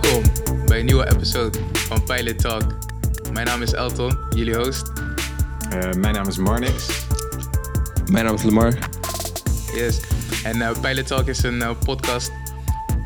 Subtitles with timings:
[0.00, 0.22] Welkom
[0.66, 2.62] bij een nieuwe episode van Pilot Talk.
[3.32, 4.92] Mijn naam is Elton, jullie host.
[5.72, 7.06] Uh, mijn naam is Marnix.
[8.10, 8.78] Mijn naam is Lamar.
[9.74, 10.00] Yes.
[10.44, 12.32] En uh, Pilot Talk is een uh, podcast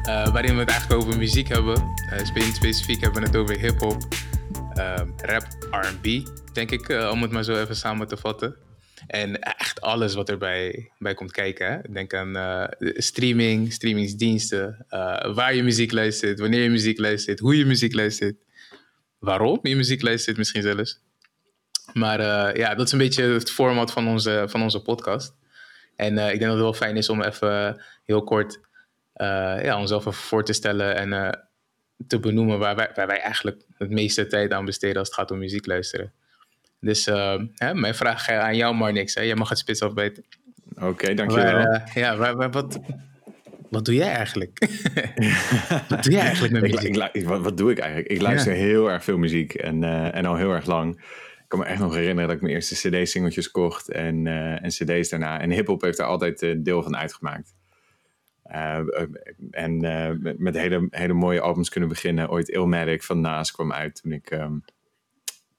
[0.05, 1.83] waarin we het eigenlijk over muziek hebben.
[2.53, 4.03] specifiek hebben we het over hip-hop,
[5.17, 8.57] rap, RB, denk ik, om het maar zo even samen te vatten.
[9.07, 11.73] En echt alles wat erbij bij komt kijken.
[11.73, 11.93] Hè?
[11.93, 12.65] Denk aan uh,
[12.97, 18.37] streaming, streamingsdiensten, uh, waar je muziek luistert, wanneer je muziek luistert, hoe je muziek luistert,
[19.19, 21.01] waarom je muziek luistert misschien zelfs.
[21.93, 25.35] Maar uh, ja, dat is een beetje het format van onze, van onze podcast.
[25.97, 28.61] En ik denk dat het wel fijn is om even heel kort
[29.63, 31.39] ja, onszelf even voor te stellen en
[32.07, 35.31] te benoemen waar wij, waar wij eigenlijk het meeste tijd aan besteden als het gaat
[35.31, 36.13] om muziek luisteren.
[36.81, 39.15] Dus uh, hè, mijn vraag aan jou, Marnix.
[39.15, 39.23] Hè?
[39.23, 40.25] Jij mag het spits afbeten.
[40.75, 41.59] Oké, okay, dankjewel.
[41.59, 42.81] Uh, ja, waar, waar, wat,
[43.71, 44.59] wat doe jij eigenlijk?
[45.89, 46.97] wat doe jij eigenlijk met muziek?
[46.97, 48.11] Ik, ik, wat, wat, doe ik eigenlijk?
[48.11, 48.59] Ik luister ja.
[48.59, 50.97] heel erg veel muziek en, uh, en al heel erg lang.
[51.39, 54.27] Ik kan me echt nog herinneren dat ik mijn eerste cd-singeltjes kocht en,
[54.63, 55.41] en cd's daarna.
[55.41, 57.55] En hip-hop heeft daar altijd deel van uitgemaakt.
[59.51, 59.81] en
[60.39, 62.31] met hele, hele mooie albums kunnen beginnen.
[62.31, 64.31] Ooit Illmatic van Naas kwam uit toen ik...
[64.31, 64.65] Um,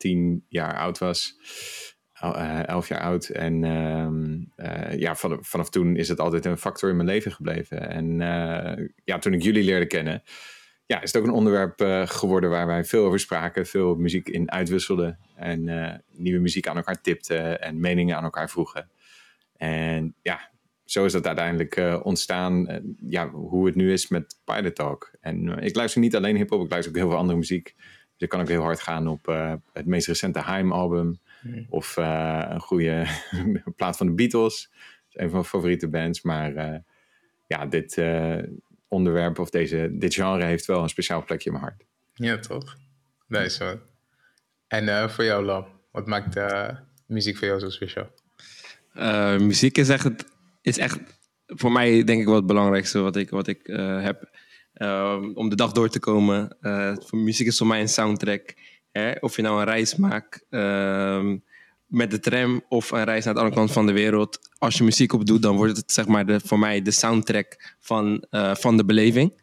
[0.01, 1.39] tien jaar oud was.
[2.23, 3.29] Uh, elf jaar oud.
[3.29, 7.31] En uh, uh, ja, vanaf, vanaf toen is het altijd een factor in mijn leven
[7.31, 7.89] gebleven.
[7.89, 8.17] En
[9.03, 10.23] ja, toen ik jullie leerde kennen,
[10.85, 13.65] ja, is het ook een onderwerp geworden waar wij veel over spraken.
[13.65, 15.19] Veel muziek in uitwisselden.
[15.35, 15.63] En
[16.11, 18.89] nieuwe muziek aan elkaar tipten en meningen aan elkaar vroegen.
[19.57, 20.51] En ja,
[20.85, 22.83] zo is dat uiteindelijk ontstaan.
[23.09, 25.11] ja, hoe het nu is met Pilot Talk.
[25.21, 27.75] En ik luister niet alleen hip-hop, ik luister ook heel veel andere muziek.
[28.21, 31.19] Ik kan ook heel hard gaan op uh, het meest recente Haim-album.
[31.41, 31.65] Hmm.
[31.69, 33.05] Of uh, een goede
[33.77, 34.69] plaat van de Beatles.
[34.71, 36.21] Dat is een van mijn favoriete bands.
[36.21, 36.77] Maar uh,
[37.47, 38.01] ja, dit
[38.87, 41.83] onderwerp of deze, dit genre heeft wel een speciaal plekje in mijn hart.
[42.13, 42.77] Ja, toch?
[43.27, 43.79] Nee, zo.
[44.67, 46.39] En voor jou, Lam, wat maakt
[47.05, 48.09] muziek voor jou zo speciaal?
[49.39, 50.09] muziek is echt,
[50.61, 50.99] is echt
[51.45, 53.59] voor mij denk ik wel het belangrijkste wat ik, wat ik
[54.01, 54.29] heb.
[54.81, 56.57] Ehm, om de dag door te komen.
[57.05, 58.53] Voor muziek is voor mij een soundtrack.
[58.91, 59.11] Hè?
[59.19, 61.37] Of je nou een reis maakt ehm,
[61.85, 64.39] met de tram of een reis naar de andere kant van de wereld.
[64.57, 67.75] Als je muziek op doet, dan wordt het zeg maar de, voor mij de soundtrack
[67.79, 69.41] van, uh, van de beleving.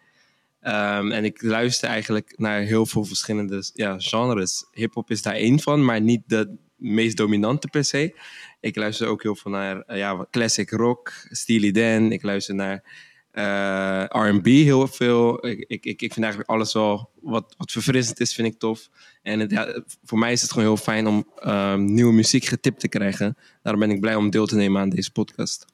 [0.63, 4.65] Um, en ik luister eigenlijk naar heel veel verschillende ja, genres.
[4.73, 8.15] Hip-hop is daar één van, maar niet de meest dominante per se.
[8.61, 12.13] Ik luister ook heel veel naar ja, classic rock, Steely Dan.
[12.13, 13.08] Ik luister naar
[13.39, 15.47] uh, R&B heel veel.
[15.47, 18.89] Ik, ik, ik vind eigenlijk alles wel wat, wat verfrissend is, vind ik tof.
[19.23, 22.81] En het, ja, voor mij is het gewoon heel fijn om um, nieuwe muziek getipt
[22.81, 23.37] te krijgen.
[23.63, 25.67] Daarom ben ik blij om deel te nemen aan deze podcast.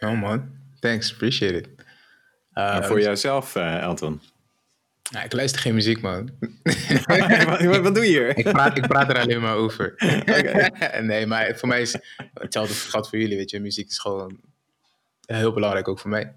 [0.00, 0.50] Oh man,
[0.80, 1.68] thanks, appreciate it.
[2.54, 4.20] Uh, voor jouzelf, uh, Elton?
[5.02, 6.30] Ja, ik luister geen muziek, man.
[7.46, 8.38] wat, wat, doe je hier?
[8.38, 9.94] ik, praat, ik praat er alleen maar over.
[11.02, 11.98] nee, maar voor mij is
[12.34, 13.60] hetzelfde gaat voor jullie, weet je.
[13.60, 14.40] Muziek is gewoon
[15.26, 16.34] heel belangrijk ook voor mij.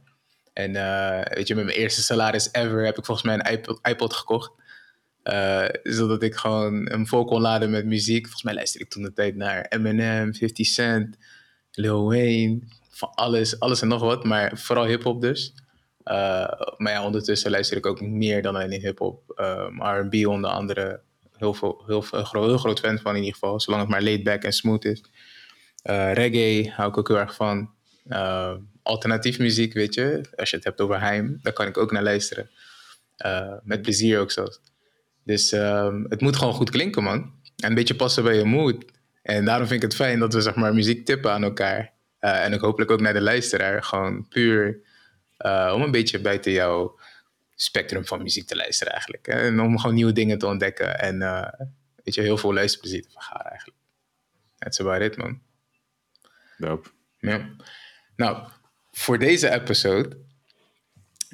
[0.59, 4.13] En uh, weet je, met mijn eerste salaris ever heb ik volgens mij een iPod,
[4.13, 4.51] gekocht.
[5.23, 8.21] Uh, zodat ik gewoon hem vol kon laden met muziek.
[8.21, 11.17] Volgens mij luisterde ik toen de tijd naar Eminem, 50 Cent,
[11.71, 12.59] Lil Wayne.
[12.89, 14.23] Van alles, alles en nog wat.
[14.23, 15.53] Maar vooral hip-hop dus.
[16.03, 19.23] Uh, maar ja, ondertussen luister ik ook meer dan alleen hip-hop.
[19.77, 21.01] RB onder andere.
[21.31, 23.59] Heel, veel, heel, veel, heel, heel groot fan van in ieder geval.
[23.59, 25.03] Zolang het maar laid back en smooth is.
[26.13, 27.69] reggae hou ik ook heel erg van
[28.89, 30.25] alternatief muziek, weet je.
[30.35, 32.49] Als je het hebt over Heim, daar kan ik ook naar luisteren.
[33.25, 34.61] Uh, met plezier ook zelfs.
[35.23, 37.33] Dus um, het moet gewoon goed klinken, man.
[37.55, 38.85] En een beetje passen bij je mood.
[39.21, 41.93] En daarom vind ik het fijn dat we zeg maar muziek tippen aan elkaar.
[42.21, 43.83] Uh, en ook hopelijk ook naar de luisteraar.
[43.83, 44.79] Gewoon puur
[45.45, 46.99] uh, om een beetje buiten jouw
[47.55, 49.27] spectrum van muziek te luisteren eigenlijk.
[49.27, 50.99] En om gewoon nieuwe dingen te ontdekken.
[50.99, 51.19] En
[52.03, 53.79] weet je, heel veel luisterplezier te vergaren eigenlijk.
[54.57, 55.41] That's about it, man.
[56.57, 56.89] Dope.
[57.17, 57.49] Ja.
[58.15, 58.47] Nou,
[58.99, 60.17] voor deze episode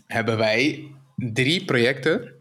[0.05, 2.33] hebben wij drie projecten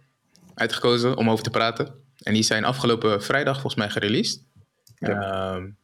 [0.55, 1.95] uitgekozen om over te praten.
[2.23, 4.43] En die zijn afgelopen vrijdag volgens mij gereleased.
[4.99, 5.55] Ja.
[5.55, 5.77] Um,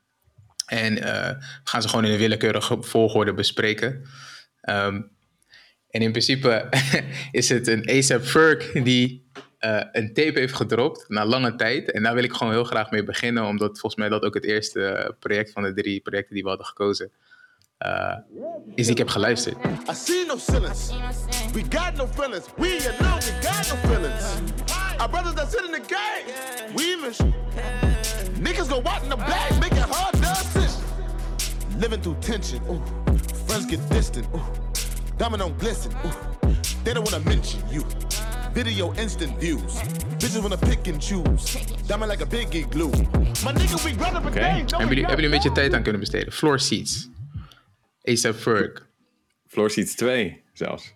[0.66, 4.06] en uh, we gaan ze gewoon in een willekeurige volgorde bespreken.
[4.70, 5.10] Um,
[5.90, 6.68] en in principe
[7.40, 9.30] is het een ASAP Ferg die
[9.60, 11.90] uh, een tape heeft gedropt na lange tijd.
[11.90, 14.44] En daar wil ik gewoon heel graag mee beginnen, omdat volgens mij dat ook het
[14.44, 17.12] eerste project van de drie projecten die we hadden gekozen
[17.86, 18.16] uh,
[18.74, 19.56] is ik heb geluisterd.
[19.90, 20.92] I see no ceilings.
[21.52, 22.46] We got no feelings.
[22.56, 24.22] We know we got no feelings.
[24.98, 26.74] Our brothers that sit in the game.
[26.74, 27.34] We even.
[28.42, 30.82] Niggas go out in the back, making hard decisions.
[31.78, 32.60] Living through tension.
[32.68, 32.82] Ooh.
[33.46, 34.26] Friends get distant.
[34.34, 34.42] Ooh.
[35.16, 35.92] Diamond don't glisten.
[36.04, 36.52] Ooh.
[36.84, 37.84] They don't wanna mention you.
[38.52, 39.80] Video instant views.
[40.18, 41.56] Bitches wanna pick and choose.
[41.86, 42.92] Diamond like a big glue.
[43.42, 44.66] My nigga, we run up a game.
[44.68, 46.32] Hebben jullie, hebben jullie een beetje tijd aan kunnen besteden?
[46.32, 47.08] Floor Seats.
[48.12, 48.86] ASAP Ferg.
[49.48, 50.92] Floor Seats 2 zelfs.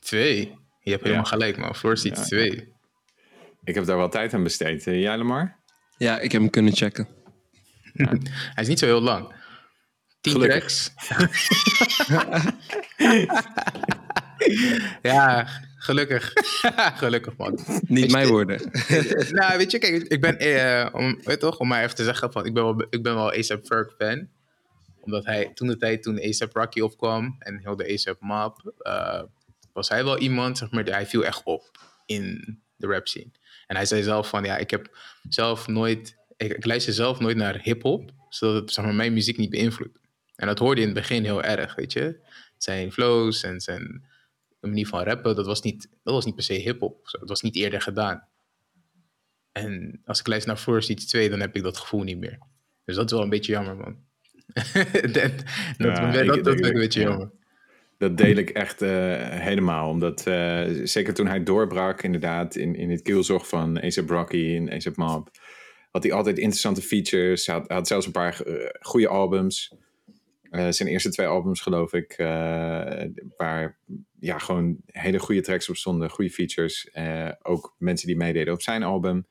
[0.00, 0.38] Twee.
[0.80, 1.30] Je hebt helemaal Ja.
[1.30, 1.74] gelijk, man.
[1.74, 2.26] Floor Seats Ja.
[2.26, 2.74] 2.
[3.64, 4.86] Ik heb daar wel tijd aan besteed.
[4.86, 5.56] Eh, jij, Lamar?
[5.98, 7.08] Ja, ik heb hem kunnen checken.
[8.54, 9.34] Hij is niet zo heel lang.
[10.20, 10.92] Tien Gelukkig.
[10.94, 11.34] tracks.
[15.02, 16.32] ja, gelukkig.
[17.02, 17.58] gelukkig, man.
[17.86, 18.70] Niet mijn woorden.
[19.30, 22.32] nou, weet je, kijk, ik ben, eh, om, weet toch, om maar even te zeggen
[22.32, 24.28] van, ik ben wel, ik ben wel ASAP Ferg fan.
[25.06, 29.22] Omdat hij, toen de tijd, toen ASAP Rocky opkwam en heel de ASAP Mob, eh,
[29.72, 31.70] was hij wel iemand, zeg maar, hij viel echt op
[32.06, 33.30] in de rap scene.
[33.66, 34.98] En hij zei zelf van, ja, ik heb
[35.28, 39.50] zelf nooit, ik, luister zelf nooit naar hip-hop, zodat het, zeg maar, mijn muziek niet
[39.50, 39.98] beïnvloedt.
[40.36, 42.20] En dat hoorde je in het begin heel erg, weet je.
[42.56, 44.04] Zijn flows en zijn
[44.60, 47.08] manier van rappen, dat was niet, dat was niet per se hip-hop.
[47.10, 48.28] Het was niet eerder gedaan.
[49.52, 52.38] En als ik luister naar Floor Seats 2, dan heb ik dat gevoel niet meer.
[52.84, 54.05] Dus dat is wel een beetje jammer, man.
[55.12, 55.34] dat dat,
[55.76, 57.08] Ja, dat, ik- dat, een beetje ja.
[57.08, 57.30] jammer.
[57.98, 58.90] Dat deel ik echt eh,
[59.30, 59.90] helemaal.
[59.90, 64.72] Omdat eh, zeker toen hij doorbrak, inderdaad, in, in het kielzog van A$AP Rocky en
[64.72, 65.28] A$AP Mob,
[65.90, 67.46] had hij altijd interessante features.
[67.46, 69.74] Hij had, had zelfs een paar eh, goede albums.
[70.50, 72.14] Zijn eerste twee albums, geloof ik,
[73.36, 73.78] waar
[74.20, 76.90] ja, gewoon hele goede tracks op stonden, goede features.
[77.42, 79.26] Ook mensen die meededen op zijn album.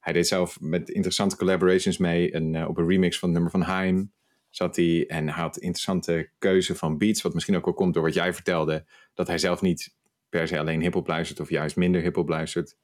[0.00, 2.30] Hij deed zelf met interessante collaborations mee.
[2.32, 4.12] En, op een remix van het nummer van Haim
[4.50, 5.06] zat hij.
[5.06, 7.22] En hij had interessante keuze van beats.
[7.22, 8.86] Wat misschien ook wel komt door wat jij vertelde.
[9.14, 9.96] Dat hij zelf niet
[10.28, 11.40] per se alleen hip-hop luistert.
[11.40, 12.76] Of juist minder hip-hop luistert.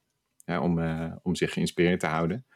[0.45, 2.47] Ja, om, eh, om zich geïnspireerd te houden.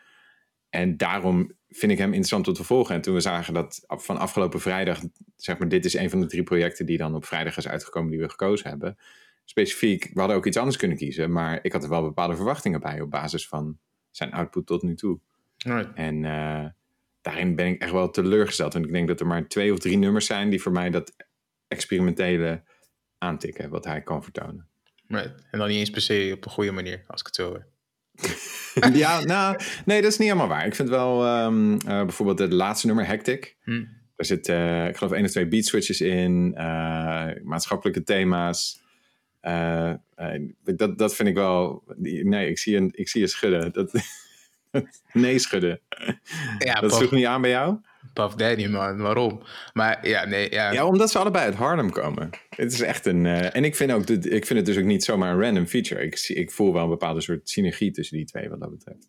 [0.71, 2.95] En daarom vind ik hem interessant om te volgen.
[2.95, 5.01] En toen we zagen dat van afgelopen vrijdag,
[5.37, 8.11] zeg maar, dit is een van de drie projecten die dan op vrijdag is uitgekomen
[8.11, 8.99] die we gekozen hebben.
[9.45, 12.81] Specifiek, we hadden ook iets anders kunnen kiezen, maar ik had er wel bepaalde verwachtingen
[12.81, 13.79] bij op basis van
[14.11, 15.21] zijn output tot nu toe.
[15.57, 15.95] Right.
[15.95, 16.67] En eh,
[17.21, 18.73] daarin ben ik echt wel teleurgesteld.
[18.73, 21.13] Want ik denk dat er maar twee of drie nummers zijn die voor mij dat
[21.69, 22.63] experimentele
[23.19, 24.69] aantikken, wat hij kan vertonen.
[25.07, 25.45] Right.
[25.51, 27.67] En dan niet eens per se op een goede manier, als ik het zo hoor.
[28.93, 30.67] ja, nou, nee, dat is niet helemaal waar.
[30.67, 33.57] Ik vind wel ehm, eh, bijvoorbeeld het laatste nummer, Hectic.
[33.63, 33.85] Hm.
[34.17, 38.83] Er zit, eh, ik geloof, één of twee beat switches in, eh, maatschappelijke thema's.
[40.65, 41.85] Dat, dat vind ik wel.
[41.97, 43.73] Nee, ik zie je, ik zie je schudden.
[43.73, 43.93] Dat,
[45.13, 45.81] nee, schudden.
[46.59, 47.77] Ja, dat sloeg niet aan bij jou?
[48.13, 48.99] Puff Daddy, man.
[48.99, 49.43] Waarom?
[49.73, 50.73] Maar ja, nee, ja.
[50.73, 52.31] Ja, omdat ze allebei uit Harlem komen.
[52.57, 53.27] Het is echt een.
[53.27, 56.03] eh, en ik vind, ook, ik vind het dus ook niet zomaar een random feature.
[56.03, 59.09] Ik, zie- ik voel wel een bepaalde soort synergie tussen die twee, wat dat betreft.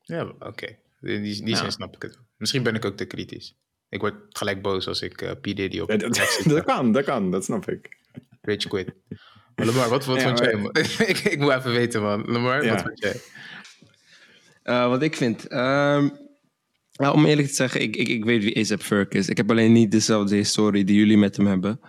[0.00, 0.66] Ja, oké.
[1.00, 1.56] In die, die Ja.
[1.56, 2.18] zin snap ik het.
[2.36, 3.56] Misschien ben ik ook te kritisch.
[3.88, 5.42] Ik word gelijk boos als ik eh P.
[5.42, 7.96] Diddy op Ja, dat, dat kan, dat kan, dat snap ik.
[8.40, 8.94] Rage quit.
[9.54, 12.24] Maar Lamar, wat, wat Ja, vond maar- jij, ik, ik moet even weten, man.
[12.32, 13.16] Lamar, wat vond jij?
[14.66, 15.46] Eh, wat ik vind.
[15.46, 16.08] Ehm,
[16.96, 19.28] om eerlijk te zeggen, ik, ik, ik weet wie A$AP Ferg is.
[19.28, 21.80] Ik heb alleen niet dezelfde historie die jullie met hem hebben.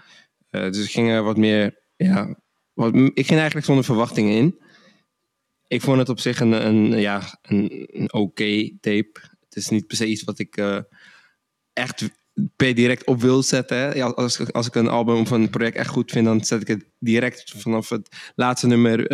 [0.49, 1.83] Eh, dus ik ging er wat meer.
[1.95, 2.39] Ja,
[2.73, 4.61] wat, ik ging eigenlijk zonder verwachtingen in.
[5.67, 9.19] Ik vond het op zich een, een, ja, een, een oké tape.
[9.39, 10.81] Het is niet se iets wat ik eh,
[11.73, 12.09] echt
[12.55, 13.77] per direct op wil zetten.
[13.77, 13.93] Hè.
[13.93, 16.61] Ja, als, ik- als ik een album of een project echt goed vind, dan zet
[16.61, 19.11] ik het direct vanaf het laatste nummer,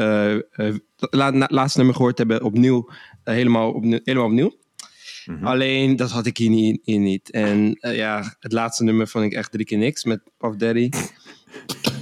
[0.97, 2.89] la- na- laatste nummer gehoord hebben opnieuw,
[3.23, 4.61] eh, helemaal, opnieuw, helemaal opnieuw.
[5.45, 7.31] Alleen dat had ik hier niet, hier niet.
[7.31, 10.89] En ja, het laatste nummer vond ik echt drie keer niks met Puff Daddy.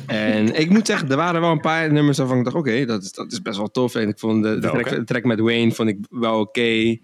[0.07, 3.03] En ik moet zeggen, er waren wel een paar nummers waarvan ik dacht, oké, dat,
[3.03, 3.95] is, dat is best wel tof.
[3.95, 6.97] En ik vond de, track, de track met Wayne vond ik wel oké.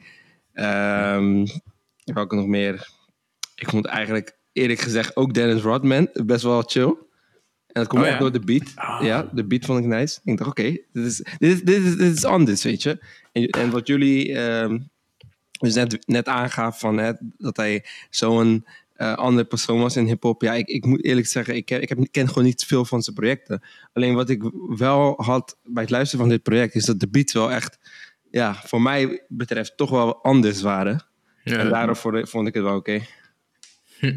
[0.54, 1.46] Ehm
[2.04, 2.90] welke nog meer?
[3.60, 6.96] Ik vond eigenlijk, eerlijk gezegd, ook Dennis Rodman best wel chill.
[7.68, 8.20] En dat komt Oh, ook ja?
[8.20, 8.74] door de beat.
[9.02, 10.20] Ja, de beat vond ik nice.
[10.24, 13.00] Ik dacht, oké, dit, is, dit, is, dit, is, dit is anders, weet je.
[13.32, 14.80] En, en wat jullie ehm,
[15.60, 20.42] dus net, net aangaf van, hè, dat hij zo'n eh andere persoon was in hip-hop.
[20.42, 23.02] Ja, ik, ik moet eerlijk zeggen, ik, ken- ik heb, ken gewoon niet veel van
[23.02, 23.62] zijn projecten.
[23.94, 24.44] Alleen wat ik
[24.78, 27.80] wel had bij het luisteren van dit project, is dat de beats wel echt,
[28.32, 31.06] ja, voor mij betreft, toch wel anders waren.
[31.44, 31.58] Ja.
[31.58, 33.02] En daarom vond, vond ik het wel oké.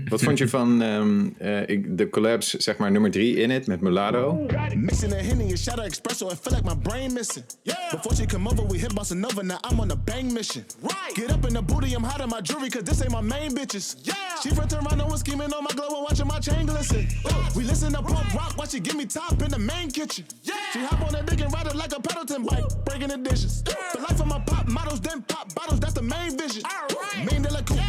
[0.08, 3.66] Wat vond je van ehm, eh, ik, de collabs, zeg maar, nummer drie in het
[3.66, 4.46] met Mulatto?
[4.74, 7.44] Mixing a Henny and shadow espresso, I feel like my brain missing.
[7.90, 10.64] Before she come over, we hit bossa nova, now I'm on a bang mission.
[10.82, 11.14] Right.
[11.14, 13.54] Get up in the booty, I'm hot in my jewelry, cause this ain't my main
[13.54, 13.96] bitches.
[14.02, 14.14] Yeah.
[14.42, 17.06] She from Toronto and scheming on my glow and watching my chain glisten.
[17.24, 20.24] Uh, we listen to punk rock while she give me top in the main kitchen.
[20.42, 20.54] Yeah.
[20.72, 23.62] She hop on that dick and ride it like a Pendleton bike, breaking the dishes.
[23.62, 26.62] The life of my pop models, then pop bottles, that's the main vision.
[26.64, 27.24] Right.
[27.30, 27.79] Main de la coupe,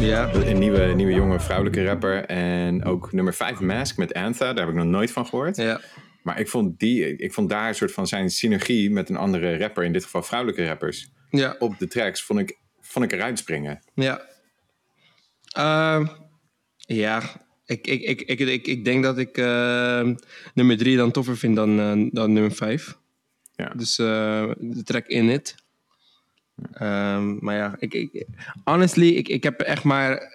[0.00, 2.24] Ja, Een nieuwe, nieuwe jonge vrouwelijke rapper.
[2.24, 4.52] En ook nummer 5 Mask met Antha.
[4.52, 5.56] Daar heb ik nog nooit van gehoord.
[5.56, 5.80] ja.
[6.22, 9.58] Maar ik vond, die, ik vond daar een soort van zijn synergie met een andere
[9.58, 13.38] rapper, in dit geval vrouwelijke rappers, Ja, op de tracks, vond ik, vond ik eruit
[13.38, 13.80] springen.
[13.94, 14.20] ja.
[15.52, 16.06] Ehm,
[16.76, 17.22] ja,
[17.66, 20.14] ik, ik, ik, ik, ik, ik denk dat ik ehm,
[20.54, 22.96] nummer drie dan toffer vind dan, eh, dan nummer vijf.
[23.56, 23.72] Ja.
[23.76, 25.54] Dus eh, de track In It.
[26.72, 28.26] Ehm, maar ja, ik, ik,
[28.64, 30.34] honestly, ik, ik heb echt maar...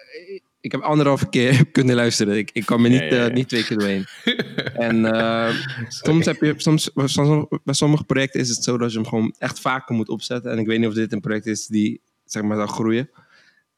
[0.60, 2.36] Ik heb anderhalve keer kunnen luisteren.
[2.36, 3.28] Ik, ik kan me niet, Ja, ja, ja.
[3.28, 4.06] eh, niet twee keer doorheen.
[4.88, 5.56] en eh,
[5.88, 6.54] soms heb je...
[6.56, 10.08] Soms, soms, bij sommige projecten is het zo dat je hem gewoon echt vaker moet
[10.08, 10.50] opzetten.
[10.50, 13.10] En ik weet niet of dit een project is die, zeg maar, zal groeien.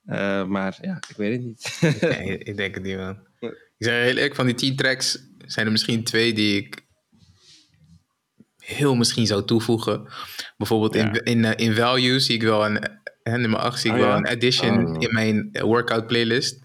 [0.07, 1.79] Eh, maar ja, ik weet het niet.
[2.49, 3.19] Ik denk het niet, man.
[3.79, 6.84] Ik zeg heel eerlijk, van die 10 tracks zijn er misschien twee die ik
[8.65, 10.07] heel misschien zou toevoegen.
[10.57, 11.13] Bijvoorbeeld Ja.
[11.13, 12.79] in, in, eh, in Value zie ik wel een,
[13.23, 14.17] nummer 8 zie ik Oh, wel ja?
[14.17, 15.03] een addition Oh.
[15.03, 16.59] in mijn eh, workout playlist.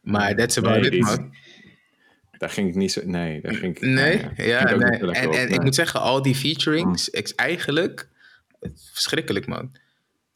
[0.00, 1.34] Maar that's about Nee, it, man.
[2.38, 3.00] Daar ging ik niet zo.
[3.04, 3.82] Nee, daar ging ik.
[3.82, 5.12] Nee, nou ja, ging nee.
[5.12, 8.08] En, op, en ik moet zeggen, al die featurings, is eigenlijk
[8.92, 9.76] verschrikkelijk, man.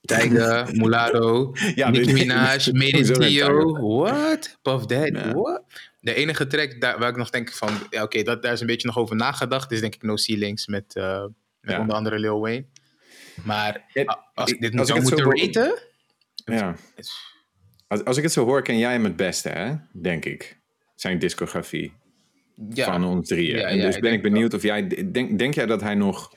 [0.00, 3.80] Tiger, Mulatto, Ja, Nicki Minaj, Made Tiger?
[3.80, 4.58] what?
[4.62, 5.32] Puff Daddy, Ja.
[5.32, 5.62] what?
[6.00, 8.86] De enige track daar, waar ik nog denk van, ja, oké, daar is een beetje
[8.86, 11.22] nog over nagedacht, is denk ik No Ceilings met, eh,
[11.60, 11.80] met Ja.
[11.80, 12.64] onder andere Lil Wayne.
[13.44, 13.84] Maar
[14.34, 15.78] als ik dit moet zou moeten raten,
[16.44, 16.74] Ja.
[17.88, 19.74] Als, als ik het zo hoor, ken jij hem het beste, hè?
[19.92, 20.58] Denk ik.
[20.94, 21.92] Zijn discografie
[22.68, 22.84] ja.
[22.84, 23.58] van ons drieën.
[23.58, 25.10] En dus ben ik benieuwd of jij.
[25.12, 26.34] Denk, denk jij dat hij nog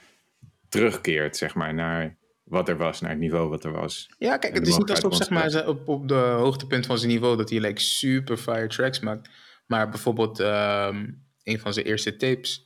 [0.70, 2.18] terugkeert, zeg maar, naar
[2.52, 4.10] wat er was, naar het niveau wat er was?
[4.18, 7.38] Ja, kijk, het is niet alsof zeg maar, op, op de hoogtepunt van zijn niveau
[7.38, 9.30] dat hij like, super fire tracks maakt.
[9.68, 11.08] Maar bijvoorbeeld ehm,
[11.44, 12.66] een van zijn eerste tapes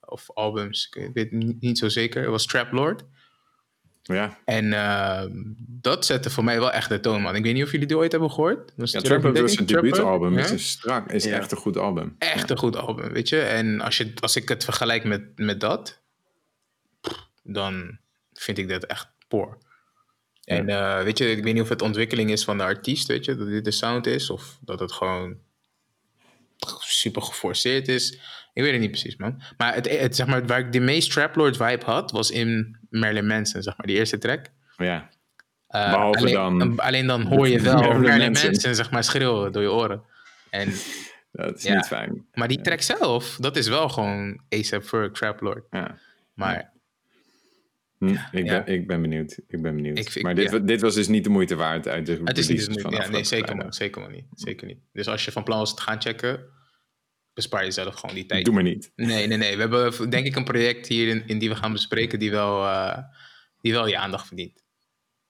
[0.00, 3.04] of albums, ik weet niet, niet zo zeker, het was Trap Lord.
[4.02, 7.34] Ja, En ehm, dat zette voor mij wel echt de toon, man.
[7.34, 8.72] Ik weet niet of jullie die ooit hebben gehoord.
[8.76, 10.32] Dat ja is Trapper was zijn Trapper, debuutalbum.
[10.32, 10.44] ja?
[10.44, 11.36] Is, een strak, is Ja.
[11.36, 12.14] echt een goed album.
[12.18, 13.40] Echt een goed album, weet je.
[13.40, 16.02] En als, je, als ik het vergelijk met, met dat,
[17.42, 17.98] dan
[18.32, 19.12] vind ik dat echt
[20.44, 23.24] En eh, weet je, ik weet niet of het ontwikkeling is van de artiest, weet
[23.24, 25.36] je, dat dit de sound is, of dat het gewoon
[26.78, 28.12] super geforceerd is.
[28.52, 29.42] Ik weet het niet precies, man.
[29.56, 33.26] Maar, het, het, zeg maar waar ik de meest Traplord vibe had, was in Marilyn
[33.26, 34.46] Manson, zeg maar, die eerste track.
[34.76, 35.10] Ja,
[35.68, 38.50] Eh, Behalve alleen, dan- alleen dan hoor je wel Marilyn Marilyn, Manson.
[38.50, 38.74] Manson.
[38.74, 40.02] zeg maar, schreeuwen door je oren.
[40.50, 40.72] En,
[41.32, 41.74] dat is Ja.
[41.74, 42.26] niet fijn.
[42.32, 45.66] maar die track zelf, dat is wel gewoon ASAP Ferg, Trap Lord.
[45.70, 45.98] Ja.
[46.34, 46.72] Maar
[48.08, 48.62] Hm, ik, Ja.
[48.62, 49.38] ben, ik ben benieuwd.
[49.48, 49.98] Ik ben benieuwd.
[49.98, 50.58] Ik maar dit, ja.
[50.58, 52.90] dit was dus niet de moeite waard uit de het is niet releases dus van
[52.90, 54.24] ja, nee, afgelopen zeker man, zeker man niet.
[54.34, 54.78] Zeker niet.
[54.92, 56.44] Dus als je van plan was te gaan checken,
[57.34, 58.44] bespaar jezelf gewoon die tijd.
[58.44, 58.92] Doe maar niet.
[58.96, 59.54] Nee, nee, nee.
[59.56, 62.64] We hebben denk ik een project hier in, in die we gaan bespreken die wel,
[62.64, 62.98] eh,
[63.60, 64.62] die wel je aandacht verdient.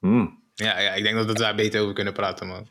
[0.01, 2.69] Hm, Ja, ja, ik denk dat we daar beter over kunnen praten, man.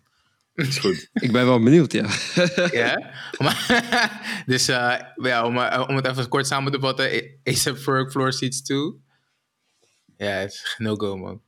[0.54, 1.10] is goed.
[1.14, 2.06] ik ben wel benieuwd, ja.
[2.72, 3.12] Ja?
[3.38, 3.92] Maar-
[4.46, 7.40] dus eh, ja, om, eh, om het even kort samen te vatten.
[7.44, 8.78] ASAP Ferg, Floor Seats 2.
[10.18, 11.42] Ja, het is no-go, man.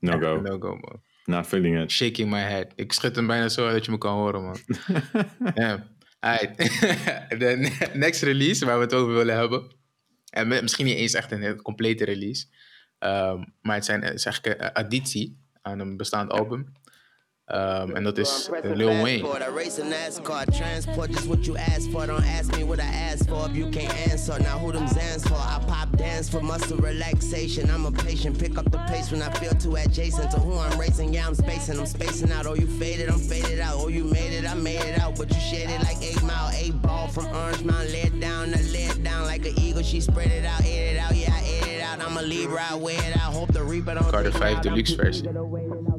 [0.00, 0.40] No go.
[0.40, 1.02] No-go, man.
[1.24, 1.90] Not feeling it.
[1.90, 2.66] Shaking my head.
[2.74, 4.56] Ik schud hem bijna zo dat je me kan horen, man.
[5.54, 5.86] ja.
[6.20, 6.56] Alright.
[7.40, 9.76] De next release waar we het over willen hebben.
[10.30, 12.46] En mi- misschien niet eens echt een complete release.
[12.98, 16.72] Ehm, maar het, zijn, het is eigenlijk een additie aan een bestaand album.
[17.48, 19.24] En dat is eh, Lil Wayne.
[19.40, 22.06] I race a NASCAR transport, just what you asked for.
[22.06, 24.38] Don't ask me what I asked for if you can't answer.
[24.38, 25.34] Now who them Zans for?
[25.34, 27.70] I pop dance for muscle relaxation.
[27.70, 30.78] I'm a patient, pick up the pace when I feel too adjacent to who I'm
[30.78, 31.14] racing.
[31.14, 32.46] Yeah, I'm spacing, I'm spacing out.
[32.46, 33.76] Oh, you faded, I'm faded out.
[33.76, 35.16] Oh, you made it, I made it out.
[35.16, 38.20] But you shaded like eight mile, eight ball from Orange Mountain.
[38.20, 38.52] Down,
[39.02, 39.82] down like an eagle.
[39.82, 41.16] She spread it out, ate it out.
[41.16, 42.00] Yeah, I ate it out.
[42.02, 43.32] I'm a Libra, I wear it out.
[43.32, 44.60] Hope the Reaper don't Carter 5.
[44.60, 45.97] Deluxe I'm versie.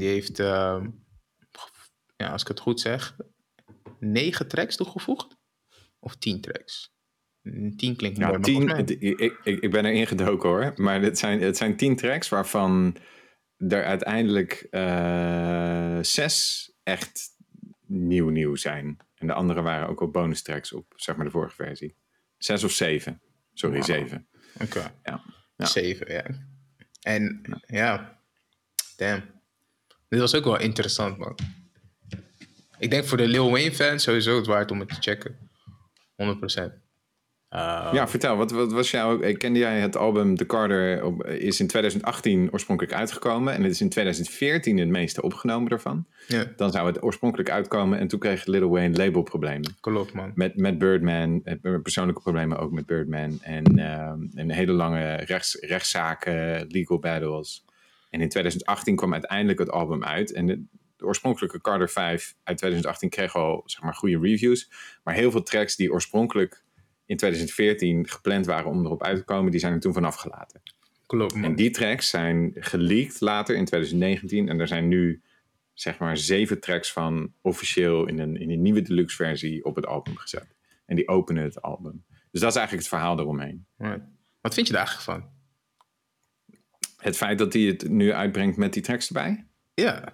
[0.00, 0.88] Die heeft, ehm,
[2.16, 3.16] ja, als ik het goed zeg,
[3.98, 5.38] negen tracks toegevoegd.
[5.98, 6.92] Of tien tracks.
[7.42, 10.72] Mm, Tien klinkt mooi, Ja, maar tien, ik, ik, ik ben erin gedoken hoor.
[10.76, 12.96] Maar het zijn, het zijn tien tracks waarvan
[13.56, 17.28] er uiteindelijk eh, zes echt
[17.86, 18.96] nieuw nieuw zijn.
[19.14, 21.96] En de andere waren ook al bonus tracks op zeg maar de vorige versie.
[22.38, 23.22] Zes of zeven.
[23.52, 23.84] Sorry, Wow.
[23.84, 24.28] zeven.
[24.62, 24.92] Oké.
[25.02, 25.22] Ja.
[25.56, 25.66] Ja.
[25.66, 26.24] Zeven, ja.
[27.00, 28.20] En ja,
[28.96, 29.39] damn.
[30.10, 31.38] Dit was ook wel interessant, man.
[32.78, 35.36] Ik denk voor de Lil Wayne fans sowieso het waard om het te checken.
[36.22, 36.80] 100%.
[37.54, 39.18] Uh, Ja, vertel, wat, wat was jouw...
[39.32, 43.54] Kende jij het album The Carter op, is in 2018 oorspronkelijk uitgekomen.
[43.54, 46.06] En het is in 2014 het meeste opgenomen daarvan.
[46.26, 49.76] ja, Dan zou het oorspronkelijk uitkomen en toen kreeg Lil Wayne labelproblemen.
[49.80, 50.32] klopt, man.
[50.34, 53.38] Met, met Birdman, eh, persoonlijke problemen ook met Birdman.
[53.42, 57.64] En ehm, een hele lange rechts, rechtszaken, legal battles.
[58.10, 60.32] En in 2018 kwam uiteindelijk het album uit.
[60.32, 60.64] En de,
[60.96, 64.70] de oorspronkelijke Carter 5 uit 2018 kreeg al zeg maar, goede reviews.
[65.04, 66.64] Maar heel veel tracks die oorspronkelijk
[67.06, 70.62] in 2014 gepland waren om erop uit te komen, die zijn er toen vanaf gelaten.
[71.06, 71.44] Klopt, man.
[71.44, 74.48] En die tracks zijn geleakt later in 2019.
[74.48, 75.22] En er zijn nu
[75.72, 79.86] zeg maar zeven tracks van officieel in een, in een nieuwe deluxe versie op het
[79.86, 80.56] album gezet.
[80.86, 82.04] En die openen het album.
[82.30, 83.66] Dus dat is eigenlijk het verhaal eromheen.
[84.40, 85.39] Wat vind je daar eigenlijk van?
[87.00, 89.46] Het feit dat hij het nu uitbrengt met die tracks erbij.
[89.74, 90.12] Ja.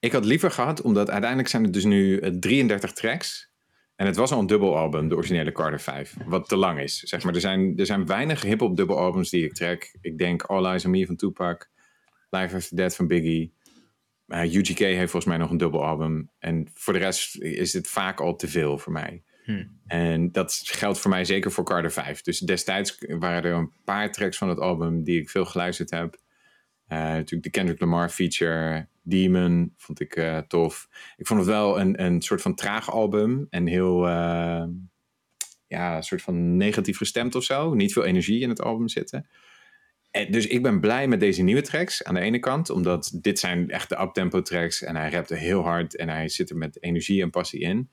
[0.00, 3.50] Ik had liever gehad, omdat uiteindelijk zijn het dus nu eh, 33 tracks.
[3.96, 6.16] En het was al een dubbelalbum, de originele Carter 5.
[6.26, 6.98] Wat te lang is.
[6.98, 7.34] Zeg maar.
[7.34, 9.96] er, zijn, er zijn weinig hip-hop dubbelalbums die ik trek.
[10.00, 11.70] Ik denk All Eyes on Me van Tupac.
[12.30, 13.54] Life After Death van Biggie.
[14.26, 16.30] Uh, UGK heeft volgens mij nog een dubbelalbum.
[16.38, 19.22] En voor de rest is het vaak al te veel voor mij.
[19.86, 22.22] En dat geldt voor mij zeker voor Carter 5.
[22.22, 26.20] Dus destijds waren er een paar tracks van het album die ik veel geluisterd heb.
[26.86, 30.88] Eh, natuurlijk de Kendrick Lamar feature, Demon, vond ik eh, tof.
[31.16, 34.64] Ik vond het wel een, een soort van traag album en heel, eh,
[35.66, 37.74] ja, een soort van negatief gestemd of zo.
[37.74, 39.26] Niet veel energie in het album zitten.
[40.10, 43.38] En dus ik ben blij met deze nieuwe tracks aan de ene kant, omdat dit
[43.38, 46.82] zijn echt de uptempo tracks en hij rapte heel hard en hij zit er met
[46.82, 47.90] energie en passie in.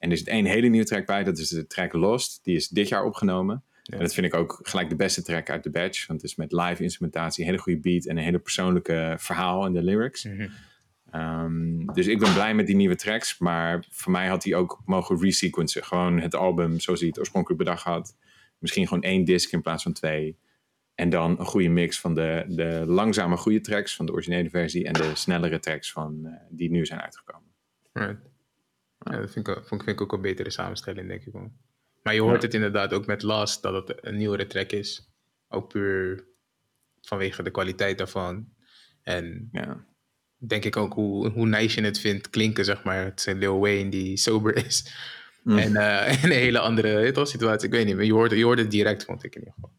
[0.00, 2.40] En er zit één hele nieuwe track bij, dat is de track Lost.
[2.42, 3.64] Die is dit jaar opgenomen.
[3.84, 6.06] En dat vind ik ook gelijk de beste track uit de batch.
[6.06, 9.66] Want het is met live instrumentatie, een hele goede beat en een hele persoonlijke verhaal
[9.66, 10.28] in de lyrics.
[11.10, 13.38] Ehm, dus ik ben blij met die nieuwe tracks.
[13.38, 15.84] Maar voor mij had hij ook mogen resequencen.
[15.84, 18.16] Gewoon het album zoals hij het oorspronkelijk bedacht had.
[18.58, 20.38] Misschien gewoon één disc in plaats van twee.
[20.94, 24.84] En dan een goede mix van de, de langzame goede tracks van de originele versie.
[24.84, 27.48] En de snellere tracks van, eh, die nu zijn uitgekomen.
[27.92, 28.29] Right.
[29.00, 31.32] Ja, dat vind ik, vind ik ook een betere samenstelling, denk ik.
[31.32, 31.52] Man.
[32.02, 35.08] Maar je hoort het inderdaad ook met Last dat het een nieuwere track is.
[35.48, 36.24] Ook puur
[37.00, 38.48] vanwege de kwaliteit daarvan.
[39.02, 39.84] En Ja.
[40.36, 43.04] denk ik ook hoe, hoe nice je het vindt klinken, zeg maar.
[43.04, 44.92] Het is Lil Wayne die sober is.
[45.44, 47.66] En, eh, en een hele andere situatie.
[47.68, 49.72] Ik weet niet, maar je hoorde, je hoorde het direct, vond ik in ieder geval.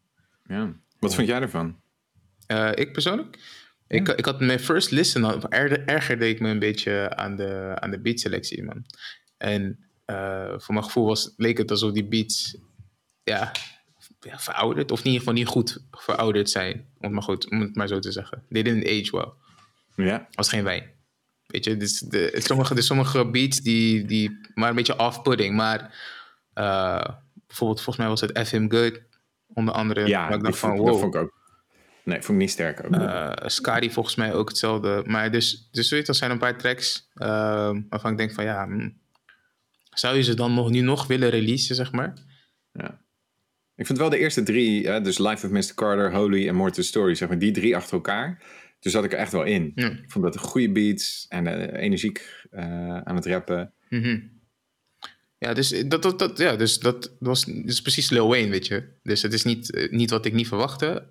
[0.46, 0.72] ja.
[0.98, 1.80] Wat vond jij ervan?
[2.46, 3.38] Eh, ik persoonlijk?
[3.92, 7.90] Ik, ik had mijn first listen, er, ergerde ik me een beetje aan de, aan
[7.90, 8.84] de beatselectie, man.
[9.36, 12.56] En eh, voor mijn gevoel was, leek het alsof die beats
[13.22, 13.52] ja,
[14.20, 17.76] verouderd, of in ieder geval niet goed verouderd zijn, om het maar, goed, om het
[17.76, 18.44] maar zo te zeggen.
[18.50, 19.32] They didn't age well.
[20.06, 20.28] Ja.
[20.30, 20.90] was geen wijn.
[21.46, 25.80] Weet je, dus de, sommige, dus sommige beats die, die maar een beetje off-putting, maar
[26.52, 27.04] eh,
[27.46, 29.00] bijvoorbeeld volgens mij was het FM Good,
[29.46, 30.06] onder andere.
[30.06, 30.98] Ja, ik dacht van, wow.
[30.98, 31.41] vond ik ook.
[32.04, 32.94] Nee, vond ik niet sterk ook.
[32.94, 35.02] Uh, Scary volgens mij ook hetzelfde.
[35.06, 37.26] Maar dus, dus weet je, er zijn een paar tracks uh,
[37.88, 38.98] waarvan ik denk van ja, hmm,
[39.90, 42.14] zou je ze dan nog, nu nog willen releasen, zeg maar?
[42.72, 43.00] Ja.
[43.76, 45.74] Ik vind wel de eerste drie, hè, dus Life of Mr.
[45.74, 48.42] Carter, Holy en the Story, zeg maar, die drie achter elkaar.
[48.80, 49.72] Toen zat ik er echt wel in.
[49.74, 52.46] Ik vond dat goede beats en uh, energiek
[53.04, 53.72] aan het rappen.
[53.88, 54.40] Mm -hmm.
[55.38, 58.84] Ja, dus dat, dat, dat, ja, dus dat was dus precies Lil Wayne, weet je.
[59.02, 61.08] Dus het is niet, niet wat ik niet verwachtte.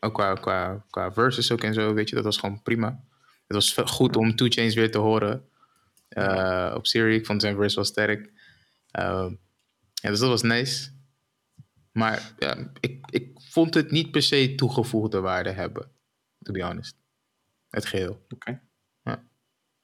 [0.00, 2.14] Ook qua, qua, qua verses ook en zo, weet je.
[2.14, 3.04] Dat was gewoon prima.
[3.46, 5.48] Het was goed om Two Chains weer te horen.
[6.10, 8.26] Uh, op Siri, ik vond zijn verse wel sterk.
[8.98, 9.30] Uh,
[9.92, 10.90] ja, dus dat was nice.
[11.92, 15.90] Maar ja, ik, ik vond het niet per se toegevoegde waarde hebben.
[16.42, 16.96] To be honest.
[17.70, 18.12] Het geheel.
[18.12, 18.34] Oké.
[18.34, 18.60] Okay.
[19.02, 19.22] Ja.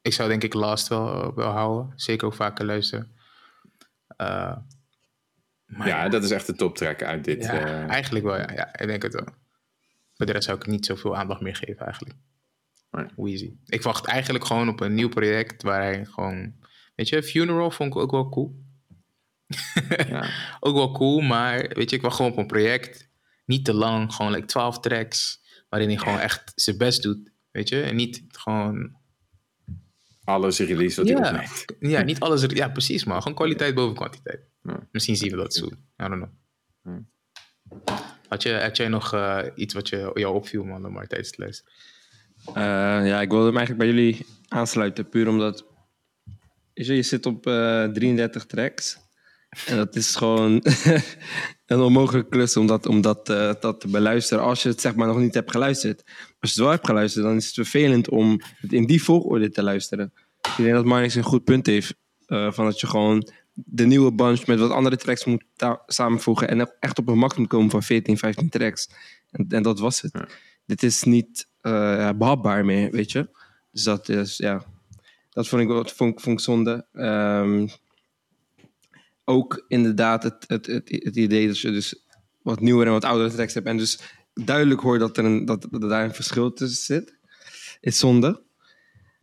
[0.02, 1.92] Ik zou denk ik Last wel, wel houden.
[1.96, 3.16] Zeker ook vaker luisteren.
[4.16, 4.56] Uh,
[5.66, 7.44] maar ja, ja, dat is echt de toptrack uit dit.
[7.44, 7.88] Ja, uh...
[7.88, 8.52] Eigenlijk wel, ja.
[8.52, 8.78] ja.
[8.78, 9.28] Ik denk het wel.
[10.16, 12.16] Voor de rest zou ik niet zoveel aandacht meer geven eigenlijk.
[13.16, 13.52] Weezy.
[13.66, 16.54] Ik wacht eigenlijk gewoon op een nieuw project waar hij gewoon...
[16.94, 18.64] Weet je, Funeral vond ik ook wel cool.
[20.08, 20.30] ja.
[20.60, 23.08] ook wel cool, maar weet je, ik wacht gewoon op een project.
[23.44, 25.44] Niet te lang, gewoon like 12 tracks.
[25.68, 27.30] Waarin hij gewoon echt zijn best doet.
[27.50, 28.96] Weet je, en niet gewoon...
[30.24, 31.20] Alles release wat ja.
[31.20, 31.64] hij opneemt.
[31.78, 32.42] Ja, niet alles...
[32.42, 34.40] Ja, precies, maar gewoon kwaliteit boven kwantiteit.
[34.62, 34.88] Ja.
[34.90, 35.66] Misschien zien we dat zo.
[35.66, 36.30] I don't know.
[36.82, 37.04] Ja.
[38.28, 41.40] Had, je, had jij nog uh, iets wat je, jou opviel, man, maar tijdens te
[41.40, 41.72] luisteren?
[42.48, 45.08] Uh, ja, ik wilde hem eigenlijk bij jullie aansluiten.
[45.08, 45.66] Puur omdat...
[46.74, 48.98] Je, je zit op uh, 33 tracks.
[49.66, 50.62] En dat is gewoon
[51.66, 53.26] een onmogelijke klus om dat, om dat,
[53.60, 56.02] dat te beluisteren als je het zeg maar nog niet hebt geluisterd.
[56.06, 59.50] Als je het wel hebt geluisterd, dan is het vervelend om het in die volgorde
[59.50, 60.12] te luisteren.
[60.40, 61.94] Ik denk dat Marnix een goed punt heeft.
[62.26, 65.44] Uh, van dat je gewoon de nieuwe bunch met wat andere tracks moet
[65.86, 66.48] samenvoegen.
[66.48, 68.88] En echt op een max moet komen van 14, 15 tracks.
[69.30, 70.12] En, en dat was het.
[70.12, 70.28] Ja.
[70.66, 73.28] Dit is niet uh, behapbaar meer, weet je.
[73.70, 74.64] Dus dat is, ja...
[75.30, 76.86] Dat vond ik, vond, vond ik zonde.
[76.92, 77.68] Um,
[79.24, 82.04] ook inderdaad het, het, het, het, idee dat je dus
[82.42, 83.66] wat nieuwer en wat oudere tracks hebt.
[83.66, 84.00] En dus
[84.34, 87.18] duidelijk hoort dat er, een, dat, dat er daar een verschil tussen zit.
[87.80, 88.42] Is zonde.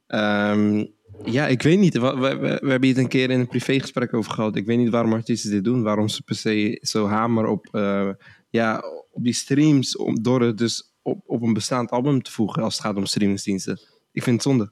[0.08, 0.93] Um,
[1.25, 1.97] Ja, ik weet niet.
[1.97, 4.55] We, we, we hebben het een keer in een privégesprek over gehad.
[4.55, 5.83] Ik weet niet waarom artiesten dit doen.
[5.83, 8.09] Waarom ze per se zo hamer op, uh,
[8.49, 9.97] ja, op die streams.
[9.97, 13.05] Om, door het dus op, op een bestaand album te voegen als het gaat om
[13.05, 13.79] streamingsdiensten.
[14.12, 14.71] Ik vind het zonde.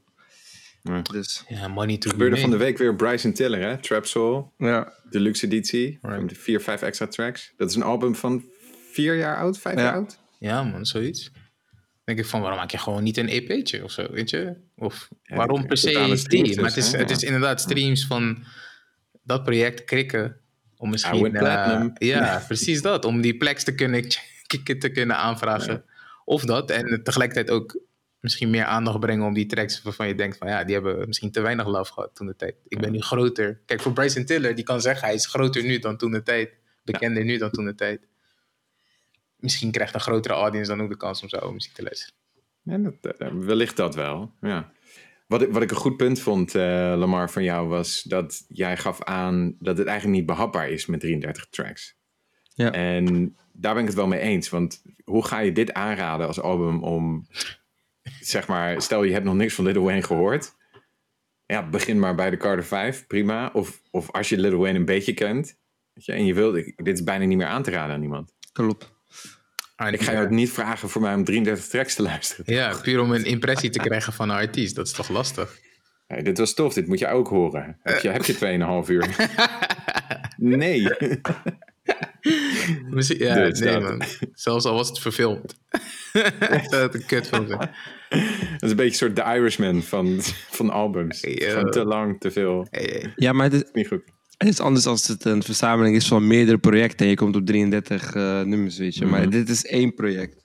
[0.84, 1.02] Ja.
[1.02, 3.78] Dus, Ja, money to Er gebeurde be van de week weer Bryson Tiller, hè?
[3.78, 4.94] Trap Soul, ja.
[5.10, 6.00] deluxe editie.
[6.02, 6.22] Right.
[6.22, 7.54] Met vier, vijf extra tracks.
[7.58, 8.44] Dat is een album van
[8.92, 9.82] vier jaar oud, vijf Ja.
[9.84, 10.20] jaar oud.
[10.40, 11.32] Ja, man, zoiets.
[12.12, 14.56] Denk ik van, waarom maak je gewoon niet een EP'tje of zo, weet je?
[14.76, 15.88] Of Ja, waarom per se
[16.28, 16.56] die?
[16.56, 16.98] Maar het dus, is, hè?
[16.98, 18.44] het is inderdaad streams van
[19.24, 20.38] dat project krikken.
[20.78, 21.32] Om misschien...
[21.32, 21.92] platinum.
[21.98, 23.06] ja, precies dat.
[23.06, 24.08] Om die pleks te kunnen,
[24.80, 25.84] te kunnen aanvragen.
[26.26, 26.72] Of dat.
[26.72, 27.82] En tegelijkertijd ook
[28.20, 31.32] misschien meer aandacht brengen om die tracks waarvan je denkt van ja, die hebben misschien
[31.32, 32.56] te weinig love gehad toen de tijd.
[32.68, 33.62] Ik ben nu groter.
[33.66, 36.50] Kijk, voor Bryson Tiller, die kan zeggen hij is groter nu dan toen de tijd.
[36.84, 38.08] Bekender nu dan toen de tijd.
[39.42, 42.16] Misschien krijgt een grotere audience dan ook de kans om oude muziek te luisteren.
[42.64, 44.34] Ja, dat, eh, wellicht dat wel.
[44.42, 44.72] Ja.
[45.28, 48.78] Wat, ik, wat ik een goed punt vond, eh, Lamar, van jou was dat jij
[48.78, 51.96] gaf aan dat het eigenlijk niet behapbaar is met 33 tracks.
[52.54, 52.72] Ja.
[52.72, 54.50] En daar ben ik het wel mee eens.
[54.50, 57.28] Want hoe ga je dit aanraden als album om,
[58.20, 60.56] zeg maar, stel je hebt nog niks van Little Wayne gehoord.
[61.46, 63.50] Ja, begin maar bij de Carter 5, prima.
[63.54, 65.60] Of, of als je Little Wayne een beetje kent.
[65.94, 68.34] Weet je, en je wilt, dit is bijna niet meer aan te raden aan iemand.
[68.52, 69.01] Klopt.
[69.90, 72.54] Ik ga je ook niet vragen voor mij om 33 tracks te luisteren.
[72.54, 74.76] Ja, puur om een impressie te krijgen van een artiest.
[74.76, 75.60] Dat is toch lastig?
[76.08, 77.78] Hey, dit was tof, dit moet je ook horen.
[77.82, 79.08] Heb je, heb je 2,5 uur?
[80.38, 80.88] Nee.
[82.90, 83.82] Misschien, ja, Dus nee dat.
[83.82, 84.02] man.
[84.34, 85.60] Zelfs al was het verfilmd.
[86.70, 87.60] Zou het een kut van zijn.
[87.60, 87.70] Dat
[88.60, 90.18] is een beetje een soort The Irishman van,
[90.50, 91.20] van albums.
[91.22, 91.52] Ja.
[91.52, 92.68] Van te lang, te veel.
[92.70, 93.14] Hey, hey.
[93.16, 94.04] Ja, maar het is, Niet goed.
[94.46, 97.06] Het is anders als het een verzameling is van meerdere projecten.
[97.06, 99.06] En je komt op 33 eh, nummers, weet je.
[99.06, 100.40] Maar dit is één project.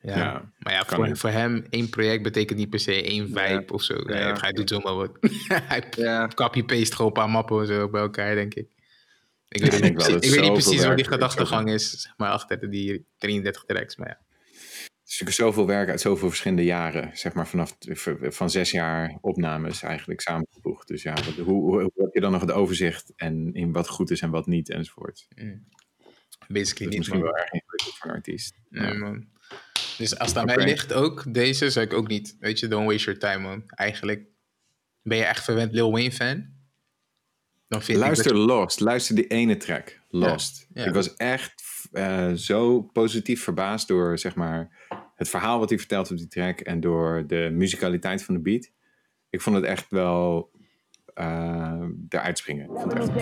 [0.00, 0.16] Ja.
[0.16, 3.62] Ja, maar ja, voor, hem, één project betekent niet per se één vibe Ja.
[3.66, 3.94] of zo.
[4.06, 4.36] Hij, Ja.
[4.40, 5.10] hij doet zomaar wat.
[5.48, 6.28] hij Ja.
[6.34, 8.68] copy-paste gewoon een paar mappen en zo bij elkaar, denk ik.
[9.48, 12.70] Ik weet, Ik niet, ik weet niet precies wat die gedachtegang is, zeg maar, achter
[12.70, 13.96] die 33 tracks.
[13.96, 14.18] Maar ja.
[15.18, 17.10] Natuurlijk zoveel werk uit zoveel verschillende jaren.
[17.12, 17.76] Zeg maar vanaf
[18.22, 20.88] van zes jaar opnames eigenlijk samengevoegd.
[20.88, 24.10] Dus ja, wat, hoe, hoe, heb je dan nog het overzicht en in wat goed
[24.10, 25.26] is en wat niet enzovoort.
[25.28, 27.28] Dat Basically is niet, misschien man.
[27.28, 28.54] wel erg ingewikkeld voor een artiest.
[28.68, 29.26] Nee, man.
[29.98, 32.36] Dus als het aan mij ligt ook, deze zou ik ook niet.
[32.40, 33.62] Weet je, don't waste your time, man.
[33.66, 34.26] Eigenlijk
[35.02, 36.56] ben je echt verwend Lil Wayne fan.
[37.68, 38.80] Dan vind Luister ik dat, Lost.
[38.80, 40.00] Luister die ene track.
[40.08, 40.66] Lost.
[40.74, 40.84] Ja.
[40.84, 44.86] Ik was echt eh, zo positief verbaasd door zeg maar,
[45.18, 46.60] het verhaal wat hij vertelt op die track.
[46.60, 48.70] En door de muzikaliteit van de beat.
[49.30, 50.50] Ik vond het echt wel
[51.14, 52.64] eh eruit springen.
[52.64, 53.12] Ik vond het echt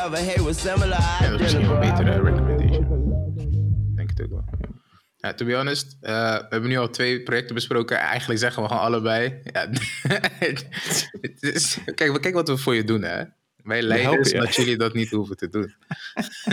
[0.00, 0.98] Never knew love and hate was similar.
[0.98, 2.22] ja, dat is misschien wel een Identical.
[2.22, 3.94] betere recommendation.
[3.96, 4.44] Denk het ook wel.
[5.16, 7.98] Ja, to be honest, eh, we hebben nu al twee projecten besproken.
[7.98, 9.40] Eigenlijk zeggen we gewoon allebei.
[9.44, 9.70] Ja,
[11.40, 13.24] is, kijk, kijk wat we voor je doen, hè.
[13.56, 15.74] Wij leiden helpen zodat jullie dat niet hoeven te doen.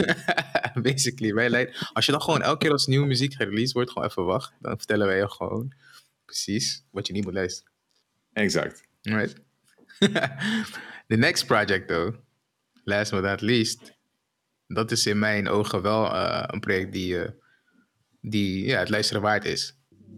[0.92, 1.76] Basically, wij leiden.
[1.94, 4.54] Als je dan gewoon elke keer als nieuwe muziek gereleased wordt, gewoon even wacht.
[4.60, 5.74] Dan vertellen wij je gewoon
[6.26, 7.72] precies wat je niet moet luisteren.
[8.34, 8.84] exact.
[9.02, 9.36] Right.
[11.08, 12.16] The next project, though,
[12.88, 13.94] last but not least,
[14.68, 17.32] dat is in mijn ogen wel eh, een project die, eh,
[18.22, 19.78] die ja, het luisteren waard is.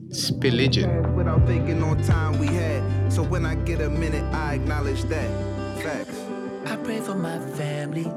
[0.10, 1.15] Spilligion.
[1.15, 3.13] Without thinking on time we had.
[3.13, 5.29] So when I get a minute, I acknowledge that.
[5.75, 6.17] Facts.
[6.65, 8.12] I pray for my family.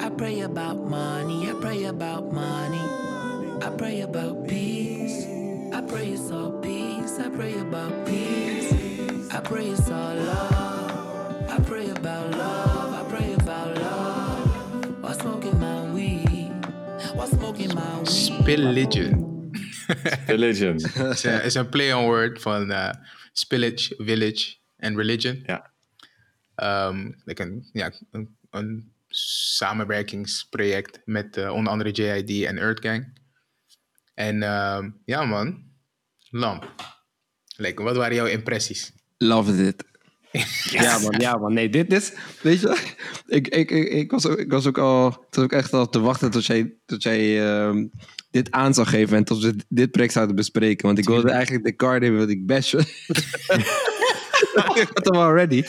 [0.00, 1.50] I pray about money.
[1.50, 2.84] I pray about money.
[3.62, 5.26] I pray about peace.
[5.72, 7.18] I pray it's all peace.
[7.18, 8.72] I pray about peace.
[9.32, 11.50] I pray it's all love.
[11.50, 12.87] I pray about love.
[18.02, 19.26] Spilligion.
[20.26, 20.74] Religion.
[20.76, 22.94] is, een, is een play on word van eh,
[23.32, 25.42] spillage, village en religion.
[25.46, 25.72] ja.
[26.54, 28.92] Ehm, like een, ja, een, een
[29.56, 33.20] samenwerkingsproject met eh, onder andere JID en Earth Gang.
[34.14, 35.68] En ehm, ja man,
[36.30, 36.74] Lamp.
[37.56, 38.92] Like, wat waren jouw impressies?
[39.16, 39.84] Love it.
[40.70, 41.52] Ja man, ja man.
[41.52, 42.12] Nee, dit is...
[42.42, 42.78] Weet je,
[43.26, 45.06] ik, ik, ik, ik, was, ook- ik was ook al...
[45.08, 47.86] Ik was ook echt al te wachten tot jij, tot jij ehm,
[48.30, 50.86] dit aan zou geven en tot we dit project zouden bespreken.
[50.86, 52.80] Want ik wilde eigenlijk de card hebben wat ik bashen.
[54.74, 55.64] ik had hem al ready.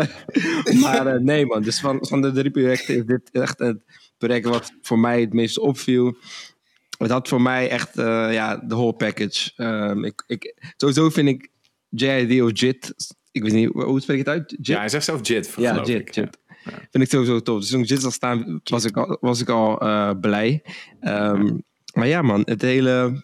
[0.82, 3.84] maar eh, nee man, dus van, van de drie projecten is dit echt het,
[4.18, 6.16] project wat voor mij het meest opviel.
[6.98, 9.52] Het had voor mij echt eh, ja, de whole package.
[9.56, 11.48] Ehm, ik, ik, sowieso vind ik
[11.88, 12.94] JID of JIT,
[13.36, 14.50] ik weet niet, hoe spreek je het uit?
[14.50, 14.66] JIT?
[14.66, 16.12] Ja, hij zegt zelf Jit, Ja, Jit.
[16.90, 17.60] Vind ik sowieso tof.
[17.60, 20.62] Dus toen Jit zag staan, was ik al, was ik al eh, blij.
[21.00, 21.56] Ehm,
[21.94, 23.22] maar ja, man, het hele,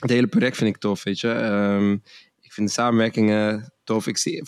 [0.00, 1.30] het hele project vind ik tof, weet je.
[1.30, 1.92] Ehm,
[2.40, 4.06] ik vind de samenwerkingen tof.
[4.06, 4.42] Ik zie,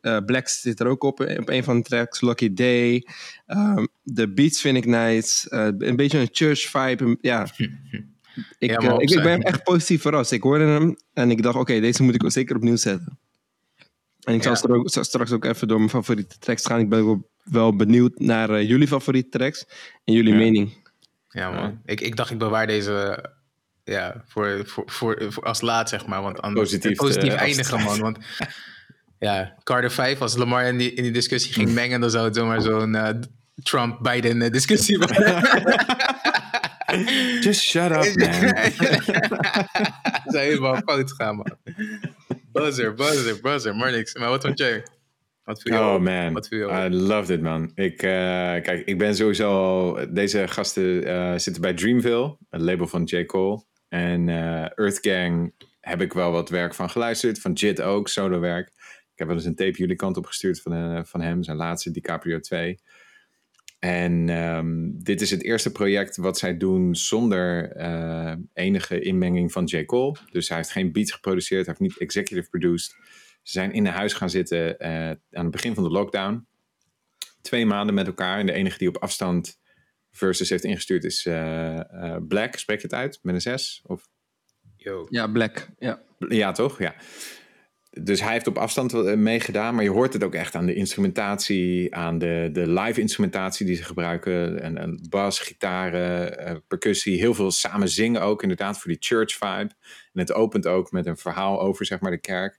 [0.00, 2.20] eh, Black zit er ook op, op een van de tracks.
[2.20, 3.06] Lucky Day.
[3.46, 5.50] Ehm, de beats vind ik nice.
[5.50, 7.18] Eh, een beetje een church vibe.
[7.20, 7.46] Ja.
[8.58, 10.32] Ik, Ja, eh, ik, ben echt positief verrast.
[10.32, 13.18] Ik hoorde hem en ik dacht, oké, deze moet ik ook zeker opnieuw zetten.
[14.28, 14.58] En ik zal Ja.
[14.58, 16.80] straks ook, straks ook even door mijn favoriete tracks gaan.
[16.80, 19.64] Ik ben ook wel benieuwd naar eh, jullie favoriete tracks
[20.04, 20.38] en jullie Ja.
[20.38, 20.86] mening.
[21.28, 21.80] Ja, man.
[21.84, 23.24] Ik, ik dacht, ik bewaar deze
[23.84, 26.22] ja, voor, voor, voor, voor als laat, zeg maar.
[26.22, 27.98] Want anders Positief, positief eh, eindigen, man.
[28.00, 28.18] Want
[29.18, 32.36] ja, Carter 5, als Lamar in die, in die discussie ging mengen, dan zou het
[32.36, 33.08] zomaar zo'n eh,
[33.62, 35.42] Trump-Biden-discussie worden.
[37.40, 38.40] Just shut up, man.
[40.24, 41.56] Dat zou helemaal fout gaan, man.
[42.58, 43.76] Buzzer, buzzer, buzzer.
[43.76, 44.14] Maar niks.
[44.14, 44.82] Maar wat vond jij?
[45.44, 46.00] Wat viel jou Oh op?
[46.02, 46.70] man, Wat viel?
[46.70, 47.70] I loved it man.
[47.74, 48.10] Ik, eh,
[48.62, 50.06] kijk, ik ben sowieso al...
[50.10, 53.24] Deze gasten eh, zitten bij Dreamville, het label van J.
[53.24, 53.64] Cole.
[53.88, 57.40] En eh Earth Gang heb ik wel wat werk van geluisterd.
[57.40, 58.68] Van Jit ook, solo werk.
[59.12, 61.42] Ik heb wel eens een tape jullie kant op gestuurd van, van hem.
[61.42, 62.80] Zijn laatste, DiCaprio 2.
[63.78, 69.64] En ehm, dit is het eerste project wat zij doen zonder eh, enige inmenging van
[69.64, 69.84] J.
[69.84, 70.16] Cole.
[70.30, 72.96] Dus hij heeft geen beats geproduceerd, hij heeft niet executive produced.
[73.48, 76.46] Ze zijn in een huis gaan zitten eh, aan het begin van de lockdown.
[77.40, 78.38] Twee maanden met elkaar.
[78.38, 79.60] En de enige die op afstand
[80.10, 82.56] versus heeft ingestuurd is eh, eh, Black.
[82.56, 83.18] Spreek je het uit?
[83.22, 83.82] Met een zes?
[83.86, 84.08] Of
[84.76, 85.06] Yo.
[85.10, 85.68] Ja, Black.
[85.78, 86.02] Ja.
[86.28, 86.78] ja, toch?
[86.78, 86.94] Ja.
[87.90, 90.74] Dus hij heeft op afstand eh, meegedaan, maar je hoort het ook echt aan de
[90.74, 94.62] instrumentatie, aan de, de live instrumentatie die ze gebruiken.
[94.62, 99.32] En, en bas, gitaren, eh, percussie, heel veel samen zingen ook, inderdaad, voor die church
[99.32, 99.74] vibe.
[100.12, 102.58] En het opent ook met een verhaal over, zeg maar, de kerk.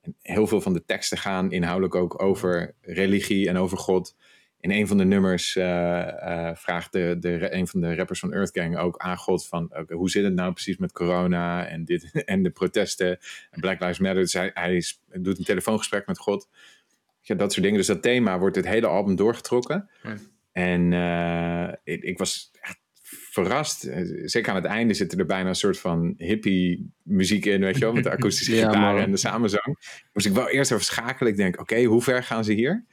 [0.00, 4.16] En heel veel van de teksten gaan inhoudelijk ook over religie en over God.
[4.60, 8.50] In een van de nummers eh, vraagt de, de, een van de rappers van Earth
[8.52, 12.42] Gang ook aan God van hoe zit het nou precies met corona en, dit, en
[12.42, 13.18] de protesten
[13.50, 14.22] en Black Lives Matter.
[14.22, 16.48] Dus hij, hij is- doet een telefoongesprek met God.
[17.20, 17.78] Ja, dat soort dingen.
[17.78, 19.90] Dus dat thema wordt het hele album doorgetrokken.
[20.02, 20.16] Ja.
[20.52, 22.50] En eh, ik, ik was
[23.44, 23.84] verrast.
[23.84, 27.74] Eh, Zeker aan het einde zit er bijna een soort van hippie muziek in, weet
[27.74, 29.78] je wel, met de akoestische Ja, gitaren en de samenzang.
[30.12, 31.32] Moest ik wel eerst even schakelen.
[31.32, 32.84] Ik denk, oké, hoe ver gaan ze hier?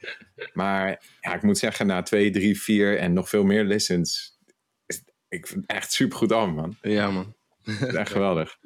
[0.52, 4.38] Maar ja, ik moet zeggen, na twee, drie, vier en nog veel meer listens,
[4.86, 6.76] is ik vind het echt super goed album, man.
[6.82, 7.34] ja, man.
[7.62, 8.56] Het is echt geweldig.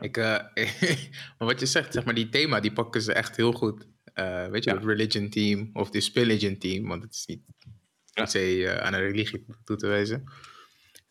[0.00, 0.24] Ik, eh,
[1.38, 3.86] maar wat je zegt, zeg maar, die thema, die pakken ze echt heel goed.
[4.04, 4.76] Eh, weet je, Ja.
[4.76, 7.70] het religion team of de spilligion team, want het is niet Ja.
[8.12, 10.24] per se aan een religie toe te wijzen.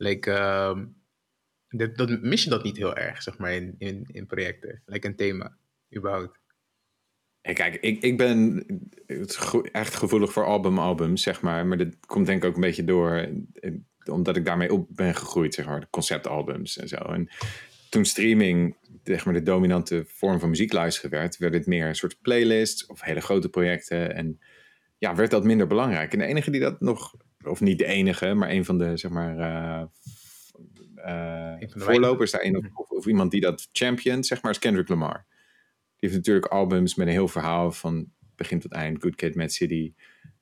[0.04, 0.86] Like, ehm,
[1.68, 4.82] dat, mis je dat niet heel erg, zeg maar, in, in, in projecten.
[4.86, 5.58] Like een thema,
[5.96, 6.40] überhaupt.
[7.42, 8.66] Hey, kijk, ik, ik ben
[9.72, 11.66] echt gevoelig voor album-albums, zeg maar.
[11.66, 13.12] Maar dat komt denk ik ook een beetje door,
[13.54, 13.72] eh,
[14.06, 15.90] omdat ik daarmee op ben gegroeid, zeg maar.
[15.90, 16.96] Conceptalbums en zo.
[16.96, 17.30] En
[17.90, 21.96] toen streaming, zeg maar, de dominante vorm van muziek luisteren werd, werd het meer een
[21.96, 24.16] soort playlist of hele grote projecten.
[24.16, 24.40] En
[24.98, 26.14] ja, werd dat minder belangrijk.
[26.14, 29.12] En de enige die dat nog, of niet de enige, maar een van de, zeg
[29.12, 29.84] maar, eh,
[30.96, 35.26] eh, voorlopers daarin, of, of, of iemand die dat champion, zeg maar, is Kendrick Lamar.
[36.04, 39.02] Die heeft natuurlijk albums met een heel verhaal van begin tot eind.
[39.02, 39.94] Good Kid, Mad City.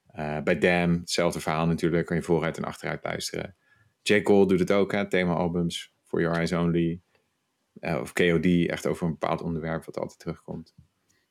[0.07, 2.05] Eh, bij Damn, hetzelfde verhaal natuurlijk.
[2.05, 3.55] Kan je vooruit en achteruit luisteren.
[4.01, 4.21] J.
[4.21, 5.09] Cole doet het ook, hè.
[5.09, 5.93] Thema-albums.
[6.03, 7.01] For Your Eyes Only.
[7.81, 10.75] Of KOD, echt over een bepaald onderwerp wat altijd terugkomt.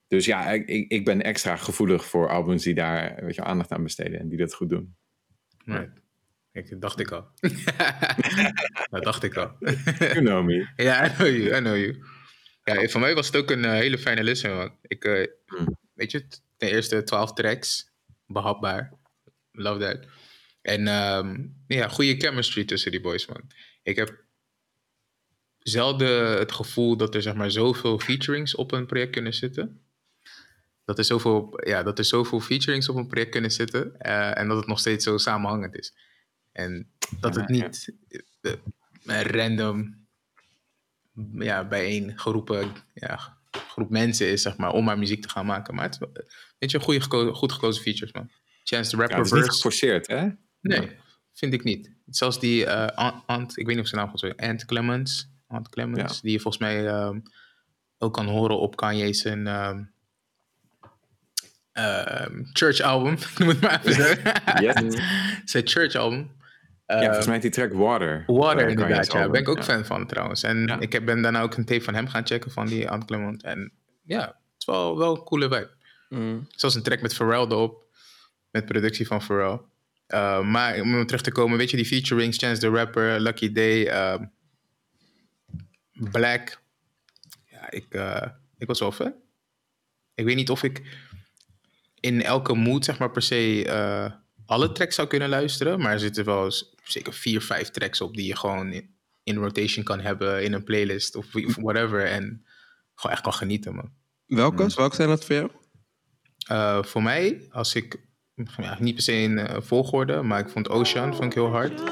[0.09, 3.73] Dus ja, ik, ik, ik ben extra gevoelig voor albums die daar weet je, aandacht
[3.73, 4.21] aan besteden.
[4.21, 4.97] En die dat goed doen.
[5.79, 6.01] Right.
[6.53, 7.31] Ik, dacht ik al.
[8.91, 9.57] dat dacht ik al.
[9.99, 10.69] You know me.
[10.77, 12.05] Ja, I know you, I know you.
[12.65, 14.77] Ja, voor mij was het ook een eh, hele fijne listen, man.
[14.83, 15.79] Ik, eh, Hmm.
[15.95, 17.93] weet je, ten eerste 12 tracks,
[18.27, 18.93] behapbaar.
[19.53, 20.07] Love that.
[20.63, 23.51] En ehm, ja, goede chemistry tussen die boys, man.
[23.83, 24.25] Ik heb
[25.59, 29.81] zelden het gevoel dat er zeg maar zoveel featurings op een project kunnen zitten.
[30.91, 34.49] Dat er zoveel, ja, dat er zoveel featurings op een project kunnen zitten eh, en
[34.49, 35.95] dat het nog steeds zo samenhangend is.
[36.53, 37.95] En dat het Ja, niet
[38.41, 38.53] eh,
[39.07, 40.07] eh, random
[41.39, 45.75] ja, bijeen geroepen ja, groep mensen is, zeg maar, om maar muziek te gaan maken.
[45.75, 45.99] Maar het
[46.59, 48.31] weet je, goede geko- goed gekozen features, man.
[48.65, 50.29] Chance the Ja, Rapper het is niet geforceerd, hè?
[50.61, 50.97] Nee,
[51.33, 51.93] vind ik niet.
[52.07, 56.15] Zelfs die eh, Ant, ik weet niet of zijn naam is, Ant Clemens, Ant Clemens,
[56.15, 56.21] Ja.
[56.23, 57.21] die je volgens mij ehm,
[57.99, 59.85] ook kan horen op Kanye's en ehm,
[62.53, 64.15] Church album, noem het maar even zo.
[64.67, 65.03] Yes.
[65.45, 66.31] Zijn Church album.
[66.87, 68.25] ja, volgens mij die track Water.
[68.27, 69.19] Water inderdaad, ja.
[69.19, 69.63] Daar ben ik ook ja.
[69.63, 70.43] fan van trouwens.
[70.43, 70.81] En Ja.
[70.81, 73.43] ik heb, ben daarna ook een tape van hem gaan checken, van die Ant Clement.
[73.43, 75.71] En ja, het is wel, wel een coole vibe.
[76.09, 76.47] Mm.
[76.51, 77.85] Zoals een track met Pharrell erop.
[78.51, 79.61] Met productie van Pharrell.
[80.09, 83.87] Uh, maar om terug te komen, weet je, die featurings, Chance the Rapper, Lucky Day,
[83.87, 84.25] ehm,
[85.93, 86.61] Black.
[87.47, 88.27] Ja, ik, eh,
[88.59, 89.15] ik was wel fan.
[90.15, 90.83] Ik weet niet of ik
[92.01, 94.13] in elke mood, zeg maar, per se eh,
[94.47, 95.81] alle tracks zou kunnen luisteren.
[95.81, 99.37] Maar er zitten wel eens zeker vier, vijf tracks op die je gewoon in, in
[99.37, 102.07] rotation kan hebben in een playlist of, of whatever.
[102.07, 102.47] En
[102.95, 103.93] gewoon echt kan genieten, man.
[104.27, 104.73] Welke?
[104.75, 105.51] Welke zijn dat voor jou?
[106.51, 107.97] Uh, voor mij, als ik
[108.57, 111.83] ja, niet per se in uh, volgorde, maar ik vond Ocean vond ik heel hard.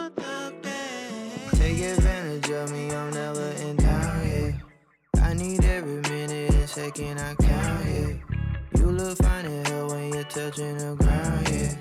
[6.75, 7.48] Take
[10.29, 11.75] touching the ground, yeah.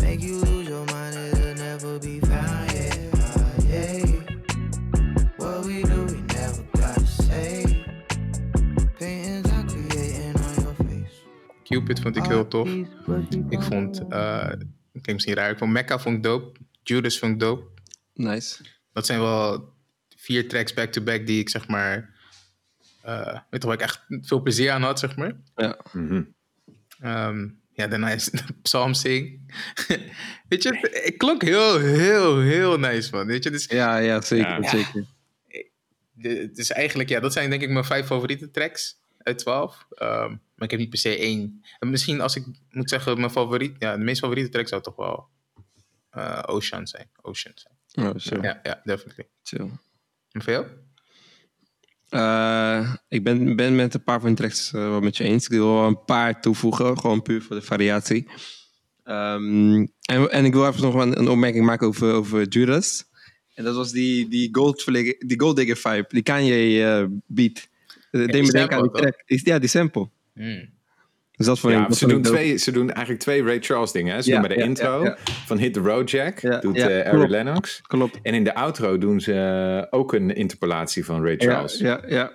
[0.00, 2.94] Make you lose your mind, it'll never be found, yeah.
[3.14, 4.06] Uh, yeah.
[5.36, 7.84] What we do, we never gotta say.
[8.98, 11.14] Paintings I'm creating on your face.
[11.64, 12.68] Cupid vond ik heel tof.
[13.48, 14.52] Ik vond, uh,
[14.92, 16.60] ik denk misschien raar, ik vond Mecca vond ik dope.
[16.82, 17.80] Judas vond ik dope.
[18.14, 18.64] Nice.
[18.92, 19.72] Dat zijn wel
[20.16, 22.14] vier tracks back-to-back die ik zeg maar,
[23.06, 25.36] uh, weet je waar ik echt veel plezier aan had, zeg maar.
[25.54, 25.78] Ja.
[25.92, 26.34] Mm -hmm.
[27.10, 28.30] um, ja, daarna is
[28.62, 29.52] Psalm Sing.
[30.48, 33.26] weet je, het klonk heel, heel, heel nice, man.
[33.26, 34.62] Weet je, dus, ja, ja, zeker.
[34.62, 34.68] Ja.
[34.68, 35.06] zeker.
[36.16, 39.86] Het is eigenlijk, ja, dat zijn denk ik mijn vijf favoriete tracks uit 12.
[40.02, 41.64] Um, maar ik heb niet per se één.
[41.78, 44.96] En misschien als ik moet zeggen, mijn favoriet, ja, de meest favoriete track zou toch
[44.96, 45.28] wel
[46.16, 47.10] uh, Ocean zijn.
[47.22, 48.38] Ocean zijn.
[48.38, 48.42] Oh.
[48.42, 49.28] Ja, ja, definitely.
[49.42, 49.70] Chill.
[50.30, 50.66] En jou?
[52.10, 55.44] Uh, ik ben, ben met een paar van de tracks uh, wel met je eens.
[55.44, 58.28] Ik wil wel een paar toevoegen, gewoon puur voor de variatie.
[59.04, 63.04] Um, en, en ik wil even nog een, een opmerking maken over, over Judas.
[63.54, 64.84] En dat was die, die, gold,
[65.18, 67.68] die Gold Digger vibe, die Kanye uh, beat.
[68.10, 69.22] Me denken aan die track.
[69.26, 70.08] Ja, die sample.
[70.34, 70.68] Mm.
[71.40, 74.14] Dus dat vond ja, ik, ze, doen twee, ze doen eigenlijk twee Ray Charles dingen.
[74.14, 74.22] Hè?
[74.22, 75.14] Ze Ja, doen bij de ja, intro
[75.46, 77.30] van Hit the Road Jack, Ja, doet Ari klopt.
[77.30, 77.80] Lennox.
[77.86, 78.18] Klopt.
[78.22, 81.78] En in de outro doen ze eh, ook een interpolatie van Ray Charles.
[81.78, 82.32] ja, ja.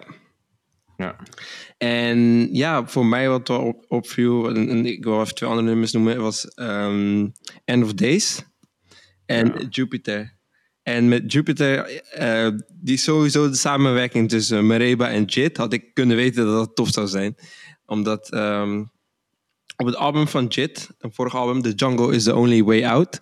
[0.98, 1.16] Ja.
[1.78, 5.68] En ja, voor mij wat wel op, opviel, en, en ik wil even twee andere
[5.68, 7.28] nummers noemen, was ehm,
[7.66, 8.44] End of Days
[9.26, 9.68] en.
[9.70, 10.38] Jupiter.
[10.84, 16.16] En met Jupiter, eh, die sowieso de samenwerking tussen Mereba en Jit, had ik kunnen
[16.16, 17.36] weten dat dat tof zou zijn.
[17.86, 18.84] Omdat ehm,
[19.78, 23.20] op het album van Jit, een vorig album, The Jungle is the Only Way Out,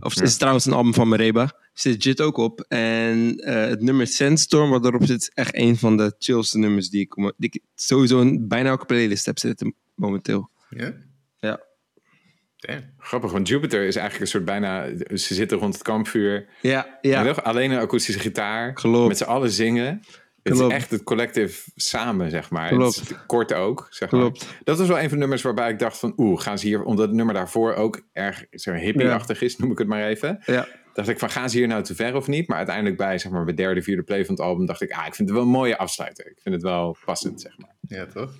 [0.00, 0.22] of Ja.
[0.22, 2.60] is trouwens een album van Mereba, zit Jit ook op.
[2.68, 6.90] En eh, het nummer Sandstorm, wat erop zit, is echt een van de chillste nummers
[6.90, 10.50] die ik, die ik sowieso in bijna elke playlist heb zitten momenteel.
[10.70, 10.92] Ja?
[11.38, 11.66] Ja.
[12.56, 12.82] Damn.
[12.98, 14.86] Grappig, want Jupiter is eigenlijk een soort bijna...
[15.16, 16.48] Ze zitten rond het kampvuur.
[16.62, 17.30] Ja, Ja.
[17.30, 18.72] Alleen een akoestische gitaar.
[18.72, 19.08] Klopt.
[19.08, 20.02] Met z'n allen zingen.
[20.42, 22.68] Het is echt het collective samen, zeg maar.
[22.68, 22.96] Klopt.
[22.96, 24.30] Het is kort ook, zeg maar.
[24.64, 26.12] Dat was wel een van de nummers waarbij ik dacht van...
[26.16, 26.82] Oeh, gaan ze hier...
[26.82, 30.42] Omdat het nummer daarvoor ook erg zeg maar, hippie-achtig is, noem ik het maar even.
[30.44, 30.66] Ja.
[30.92, 32.48] Dacht ik van, gaan ze hier nou te ver of niet?
[32.48, 34.66] Maar uiteindelijk bij, zeg maar, mijn derde, vierde play van het album...
[34.66, 36.26] dacht ik, ah, ik vind het wel een mooie afsluiter.
[36.26, 37.76] Ik vind het wel passend, zeg maar.
[37.80, 38.32] Ja, toch?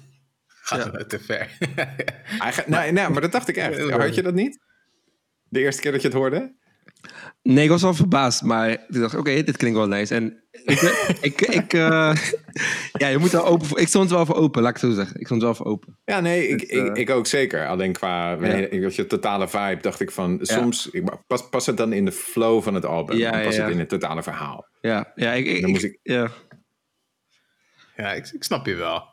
[0.47, 0.91] Gaat Ja.
[0.91, 1.57] het te ver.
[2.67, 3.91] Nee, nee, maar dat dacht ik echt.
[3.91, 4.59] Had je dat niet?
[5.49, 6.55] De eerste keer dat je het hoorde?
[7.43, 10.15] Nee, ik was wel verbaasd, maar ik dacht, oké, dit klinkt wel nice.
[10.15, 10.81] En ik,
[11.21, 12.17] ik, ik eh,
[12.93, 13.79] ja, je moet er open voor.
[13.81, 15.21] Ik stond er wel voor open, laat ik het zo zeggen.
[15.21, 15.99] Ik stond er wel voor open.
[16.05, 17.67] Ja, nee, ik, ik, eh, ik ook zeker.
[17.67, 18.57] Alleen qua Ja.
[18.57, 20.39] je, totale vibe dacht ik van...
[20.43, 23.17] Soms, ik, pas, pas het dan in de flow van het album.
[23.17, 24.67] Ja, pas ja, het in het totale verhaal.
[24.81, 26.31] Ja, ja, ik, ik, moest ik- ja.
[27.97, 29.05] Ja, ik, ik snap je wel.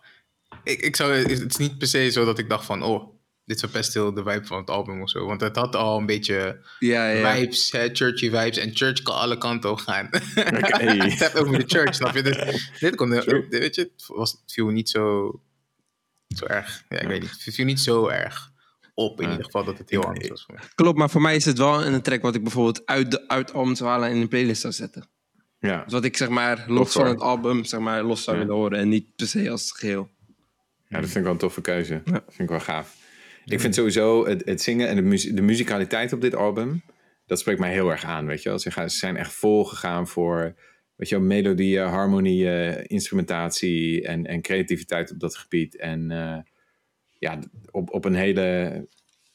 [0.63, 3.14] Ik, ik zou, het is niet per se zo dat ik dacht van, oh,
[3.45, 5.25] dit verpest heel de vibe van het album of zo.
[5.25, 7.35] Want het had al een beetje Ja, ja.
[7.35, 8.57] vibes, hè, churchy vibes.
[8.57, 10.05] En church kan alle kanten op gaan.
[10.05, 10.83] Oké.
[11.09, 12.21] het hebt over de church, snap je?
[12.23, 13.45] Dus, dit kon, True.
[13.49, 15.31] weet je, het, was, het viel niet zo,
[16.35, 16.83] zo erg.
[16.89, 17.43] Ja, ik weet niet.
[17.45, 18.51] Het viel niet zo erg
[18.93, 19.29] op in Ja.
[19.31, 20.63] ieder geval dat het heel anders was voor mij.
[20.75, 23.47] Klopt, maar voor mij is het wel een track wat ik bijvoorbeeld uit de uit
[23.47, 25.07] het album zou halen en in een playlist zou zetten.
[25.59, 25.83] Ja.
[25.83, 28.41] Dus wat ik zeg maar los van het album, zeg maar los zou Ja.
[28.43, 30.09] willen horen en niet per se als geheel.
[30.87, 32.01] ja, dat vind ik wel een toffe keuze.
[32.05, 32.11] Ja.
[32.11, 32.95] Dat vind ik wel gaaf.
[33.45, 36.81] Ik vind sowieso het, zingen en de, de muzikaliteit op dit album...
[37.25, 38.59] dat spreekt mij heel erg aan, weet je wel.
[38.59, 40.55] Ze, zijn echt vol gegaan voor...
[40.95, 45.77] Weet je wel, melodieën, harmonieën, instrumentatie en, en creativiteit op dat gebied.
[45.77, 46.37] En eh,
[47.19, 47.39] ja,
[47.71, 48.87] op, op een hele...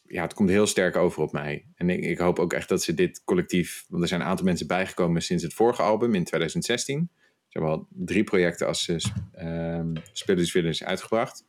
[0.03, 1.67] Ja, het komt heel sterk over op mij.
[1.75, 3.85] En ik, ik hoop ook echt dat ze dit collectief...
[3.89, 7.11] Want er zijn een aantal mensen bijgekomen sinds het vorige album in 2016.
[7.51, 11.45] Ze hebben al drie projecten als uh, um, Spillers uitgebracht.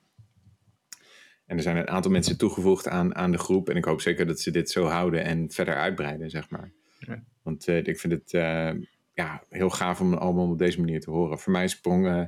[1.52, 3.70] En er zijn een aantal mensen toegevoegd aan, aan de groep.
[3.70, 6.72] En ik hoop zeker dat ze dit zo houden en verder uitbreiden, zeg maar.
[7.00, 7.24] Ja.
[7.44, 8.70] Want eh, ik vind het eh,
[9.14, 11.40] ja, heel gaaf om een album op deze manier te horen.
[11.40, 12.24] Voor mij sprong eh,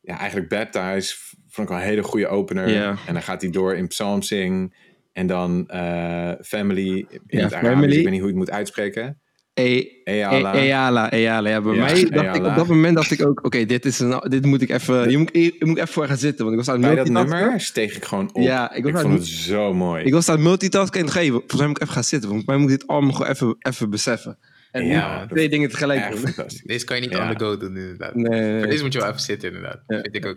[0.00, 1.16] ja, eigenlijk Baptized
[1.48, 2.68] vond ik wel een hele goede opener.
[2.68, 2.96] Ja.
[3.06, 4.76] En dan gaat hij door in Psalm Sing.
[5.12, 7.74] En dan eh, Family in Ja, het Arabisch.
[7.74, 7.96] Family.
[7.96, 9.19] Ik weet niet hoe je het moet uitspreken.
[9.54, 10.54] E- Eala.
[10.54, 11.48] E- Eala, Eala.
[11.48, 13.98] Ja, bij Ja, mij dacht ik op dat moment dacht ik ook, oké, dit is
[13.98, 16.44] een, dit moet ik even, hier moet ik, hier moet ik even voor gaan zitten,
[16.44, 17.40] want ik was aan het Bij dat multitasken.
[17.44, 18.42] nummer steeg ik gewoon op.
[18.42, 20.04] Ja, ik ik, was aan vond het- zo mooi.
[20.04, 22.28] Ik was aan het multitasken en dacht, hey, volgens mij moet ik even gaan zitten,
[22.30, 24.38] want volgens mij moet ik dit allemaal gewoon even, even beseffen.
[24.70, 26.34] En Ja, twee dingen tegelijk doen.
[26.64, 27.30] Deze kan je niet Ja.
[27.30, 28.14] on the go doen, inderdaad.
[28.14, 28.66] Nee, nee, Voor nee.
[28.70, 29.80] deze moet je wel even zitten, inderdaad.
[29.86, 30.00] Ja.
[30.00, 30.36] Vind ik ook.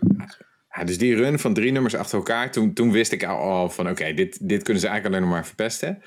[0.76, 3.70] Ja, dus die run van drie nummers achter elkaar, toen, toen wist ik al, al
[3.70, 6.02] van oké, dit, dit kunnen ze eigenlijk alleen nog maar verpesten.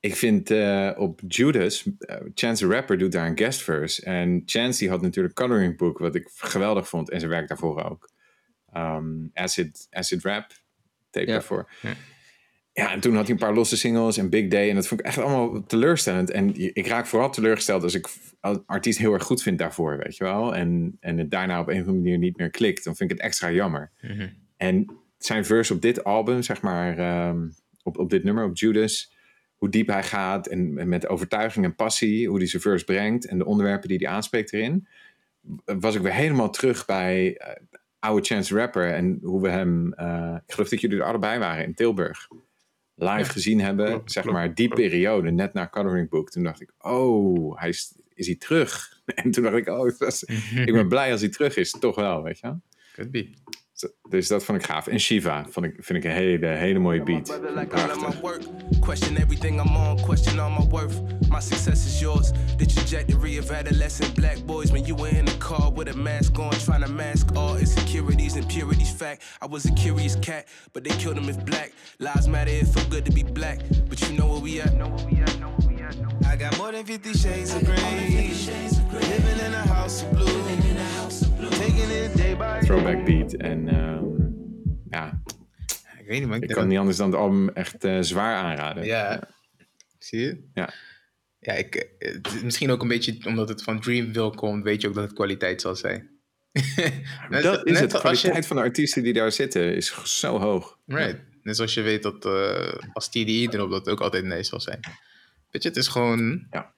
[0.00, 4.02] Ik vind eh, op Judas, eh, Chance the Rapper doet daar een guest verse.
[4.02, 7.10] En Chance die had natuurlijk Coloring Book, wat ik geweldig vond.
[7.10, 8.10] En zijn werk daarvoor ook.
[8.72, 10.46] Ehm, acid, acid Rap,
[11.10, 11.32] tape Ja.
[11.32, 11.70] daarvoor.
[12.72, 14.68] Ja, en toen had hij een paar losse singles en Big Day.
[14.68, 16.30] En dat vond ik echt allemaal teleurstellend.
[16.30, 18.08] En ik raak vooral teleurgesteld als ik
[18.40, 20.54] een artiest heel erg goed vind daarvoor, weet je wel.
[20.54, 22.84] En, en het daarna op een of andere manier niet meer klikt.
[22.84, 23.92] Dan vind ik het extra jammer.
[24.56, 27.48] En zijn verse op dit album, zeg maar, ehm,
[27.82, 29.12] op, op dit nummer, op Judas,
[29.60, 33.26] hoe diep hij gaat en, en met overtuiging en passie, hoe hij zijn verse brengt
[33.26, 34.88] en de onderwerpen die hij aanspreekt erin,
[35.64, 37.62] was ik weer helemaal terug bij eh,
[37.98, 41.64] oude Chance Rapper en hoe we hem, eh, ik geloof dat jullie er allebei waren
[41.64, 42.28] in Tilburg,
[42.94, 44.82] live gezien hebben, klopt, zeg klopt, maar, die klopt.
[44.82, 46.30] periode, net na Coloring Book.
[46.30, 48.88] Toen dacht ik, oh, hij is, is hij terug?
[49.14, 49.88] En toen dacht ik, oh,
[50.64, 52.60] ik ben blij als hij terug is, toch wel, weet je wel.
[52.92, 53.30] Could be.
[54.08, 54.86] Dus dat vond ik gaaf.
[54.86, 57.40] En Shiva vond ik, vind ik een hele, hele mooie beat.
[57.68, 58.18] Prachtig.
[58.80, 61.00] Question everything I'm on, question all my worth.
[61.28, 62.32] My success is yours.
[62.56, 66.38] The trajectory of adolescent black boys when you were in the car with a mask
[66.38, 68.90] on, trying to mask all insecurities and purities.
[68.90, 71.72] Fact, I was a curious cat, but they killed him if black.
[71.98, 73.60] Lives matter, it feel good to be black.
[73.88, 74.74] But you know where we at?
[74.74, 75.38] Know where we at?
[75.38, 75.96] Know where we at?
[75.96, 76.32] Know where we at?
[76.32, 77.78] I got more than 50 shades of green.
[78.92, 80.40] Living in a house of blue.
[82.60, 83.32] Throwback beat.
[83.32, 84.04] En ehm,
[84.90, 85.22] ja,
[85.98, 86.42] Ik weet niet, man.
[86.42, 88.84] Ik kan niet anders dan het album echt eh, zwaar aanraden.
[88.84, 89.28] Ja.
[89.98, 90.48] Zie je?
[90.54, 90.72] Ja.
[91.38, 94.94] Ja, ik, eh, misschien ook een beetje omdat het van Dreamville komt, weet je ook
[94.94, 96.08] dat het kwaliteit zal zijn.
[97.28, 97.90] Net- dat is net het.
[97.90, 100.78] De je- kwaliteit van de artiesten die daar zitten is zo hoog.
[100.86, 101.18] Right.
[101.42, 104.80] Net zoals je weet dat eh, als TDE erop dat ook altijd nice zal zijn.
[105.50, 106.46] Weet je, het is gewoon...
[106.50, 106.74] Ja.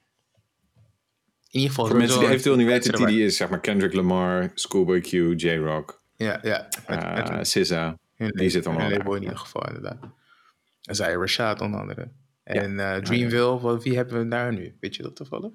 [1.53, 1.87] In ieder geval...
[1.87, 5.11] Voor mensen die eventueel niet weten wie die is, zeg maar Kendrick Lamar, Schoolboy Q,
[5.37, 6.69] J-Rock, Ja, ja.
[6.87, 7.99] Eh hun- SZA.
[8.17, 9.17] hun die zit allemaal label daar.
[9.17, 9.99] in ieder geval, inderdaad.
[10.83, 12.13] En zij Rashad onder andere.
[12.43, 14.77] En eh, Dreamville, wat, wie hebben we daar nu?
[14.81, 15.51] Weet je dat toevallig?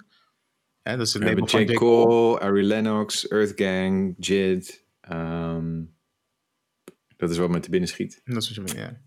[0.82, 1.78] Hè, dat is het We label hebben van J.
[1.78, 4.86] Cole, Ari Lennox, Earth Gang, Jid.
[5.02, 5.84] ehm,
[7.18, 8.22] dat is wat me te binnen schiet.
[8.24, 9.02] Dat is wat je bedoelt, ja.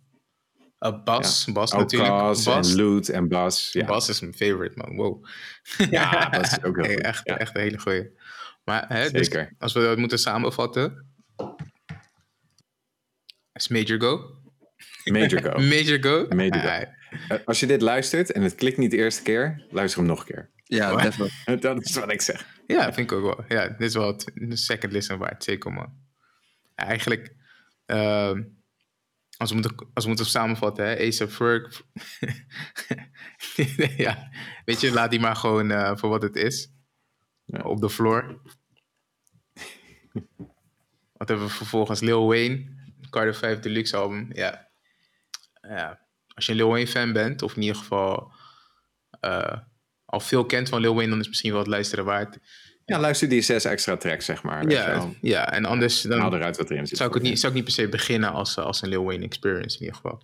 [0.81, 2.11] Uh, Bas, Bas natuurlijk.
[2.11, 3.73] Bas, en Loot en Bas.
[3.73, 4.97] Ja, Bas is mijn favorite, man.
[4.97, 5.27] Wow.
[5.91, 7.01] Ja, Bas is ook heel goed.
[7.03, 7.39] Echt, Ja.
[7.39, 8.11] echt een hele goeie.
[8.65, 9.55] Maar hè, dus Zeker.
[9.59, 11.07] als we dat moeten samenvatten.
[13.53, 14.35] Is Major Go?
[15.05, 15.59] Major Go.
[15.59, 16.27] Major Go?
[16.35, 16.69] Major Go.
[17.29, 20.19] Eh, Als je dit luistert en het klikt niet de eerste keer, luister hem nog
[20.21, 20.51] een keer.
[20.65, 21.57] Ja, definitely.
[21.61, 22.47] Dat is wat ik zeg.
[22.67, 23.45] Ja, vind ik ook wel.
[23.49, 25.45] Ja, dit is wel het- een second listen waard.
[25.45, 25.93] Zeker, man.
[26.75, 27.35] Eigenlijk,
[27.87, 28.43] ehm,
[29.41, 31.83] als, we moeten, als we moeten samenvatten, hè, Ace of Ferg.
[33.97, 34.31] ja,
[34.65, 36.73] weet je, laat die maar gewoon eh, voor wat het is.
[37.45, 37.63] Ja.
[37.63, 38.41] Op de floor.
[41.19, 42.01] wat hebben we vervolgens?
[42.01, 42.67] Lil Wayne,
[43.11, 44.31] Carter 5 Deluxe album.
[44.33, 44.69] Ja.
[45.61, 46.07] ja.
[46.35, 48.33] Als je een Lil Wayne fan bent, of in ieder geval
[49.21, 49.59] eh,
[50.05, 52.39] al veel kent van Lil Wayne, dan is het misschien wel het luisteren waard.
[52.91, 54.69] Ja, luister die zes extra tracks, zeg maar.
[54.71, 56.97] Ja, ja, en anders dan Haal eruit wat erin zit.
[56.97, 59.05] zou ik, het niet, zou ik niet per se beginnen als, eh, als een Lil
[59.05, 60.23] Wayne experience in ieder geval.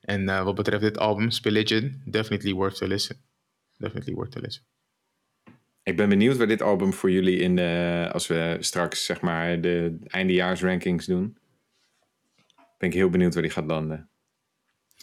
[0.00, 3.16] En eh, wat betreft dit album, Spilligion, definitely worth to listen.
[3.76, 4.62] Definitely worth to listen.
[5.82, 9.60] Ik ben benieuwd waar dit album voor jullie in de, als we straks zeg maar
[9.60, 11.36] de eindejaarsrankings doen.
[12.78, 14.08] Ben ik heel benieuwd waar die gaat landen.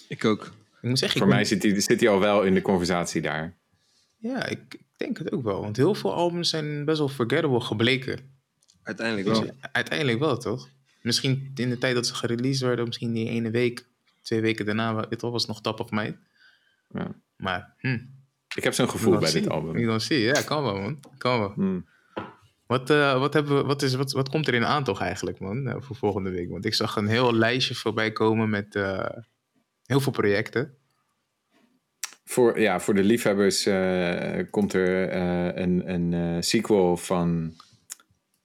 [0.08, 0.46] Ik ook.
[0.82, 2.62] Ik moet zeggen, Voor ik mij ben- zit hij zit die al wel in de
[2.62, 3.58] conversatie daar.
[4.18, 4.60] ja, ik
[5.00, 5.62] denk het ook wel.
[5.62, 8.38] Want heel veel albums zijn best wel forgettable gebleken.
[8.84, 9.52] Uiteindelijk wel.
[9.72, 10.70] Uiteindelijk wel, toch?
[11.02, 13.86] Misschien in de tijd dat ze gereleased werden, misschien die ene week,
[14.22, 16.18] twee weken daarna, dit was nog top of mind.
[16.94, 17.16] Ja.
[17.36, 18.00] Maar, hm,
[18.56, 19.74] Ik heb zo'n gevoel bij dit album.
[19.74, 20.20] We gaan zien.
[20.20, 21.00] Ja, kan wel, man.
[21.18, 21.52] Kan wel.
[21.52, 21.86] Hmm.
[22.66, 25.68] Wat, eh, wat, hebben we, wat, is, wat, wat komt er in aantocht eigenlijk, man,
[25.68, 26.50] eh, voor volgende week?
[26.50, 29.10] Want ik zag een heel lijstje voorbij komen met eh,
[29.86, 30.78] heel veel projecten.
[32.30, 37.54] Voor, ja, voor de liefhebbers eh, komt er eh, een, een eh, sequel van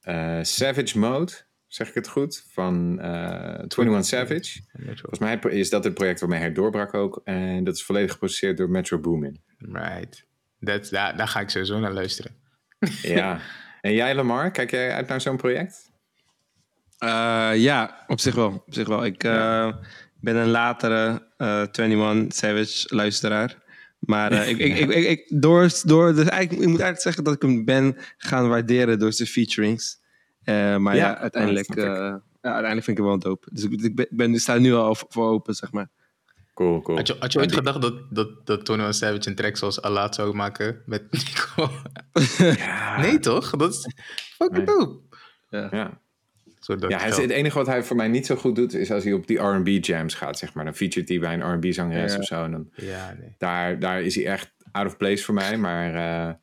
[0.01, 1.33] eh, Savage Mode.
[1.67, 2.45] Zeg ik het goed?
[2.53, 4.61] Van eh 21 Savage.
[4.73, 7.21] Volgens mij is dat het project waarmee hij doorbrak ook.
[7.25, 9.41] En dat is volledig geproduceerd door Metro Boomin.
[9.59, 10.25] Right.
[10.61, 12.33] Dat, daar, daar ga ik sowieso naar luisteren.
[13.03, 13.41] Ja.
[13.81, 15.91] En jij, Lamar, kijk jij uit naar zo'n project?
[16.99, 18.63] Eh, ja, op zich wel.
[18.67, 19.05] Op zich wel.
[19.05, 19.77] Ik eh,
[20.21, 23.63] ben een latere eh 21 Savage luisteraar.
[24.07, 27.25] Maar eh, ik, ik, ik, ik, ik- door, door, dus eigenlijk, ik moet eigenlijk zeggen
[27.25, 30.01] dat ik hem ben gaan waarderen door zijn featurings.
[30.43, 33.49] Eh, maar ja, Ja, uiteindelijk, eh, ja, uiteindelijk vind ik hem wel dope.
[33.53, 35.89] Dus ik, ik ben, ben, ik sta nu al voor open, zeg maar.
[36.55, 36.97] Cool, cool.
[36.97, 40.13] Had je, had je ooit gedacht dat, dat, dat Tony Savage een track zoals Allah
[40.13, 41.71] zou maken met Nico?
[43.01, 43.51] nee, toch?
[43.51, 43.87] Dat is
[44.37, 44.77] fucking Nee.
[44.77, 45.01] dope.
[45.51, 46.01] Ja.
[46.65, 48.75] Zodat Ja, hij is, geld- het enige wat hij voor mij niet zo goed doet,
[48.75, 50.65] is als hij op die R&B jams gaat, zeg maar.
[50.65, 52.19] Dan featuret hij bij een R&B zangeres Ja.
[52.19, 52.45] of zo.
[52.45, 53.35] En dan, Ja, nee.
[53.39, 55.57] daar, daar is hij echt out of place voor mij.
[55.57, 56.35] Maar eh,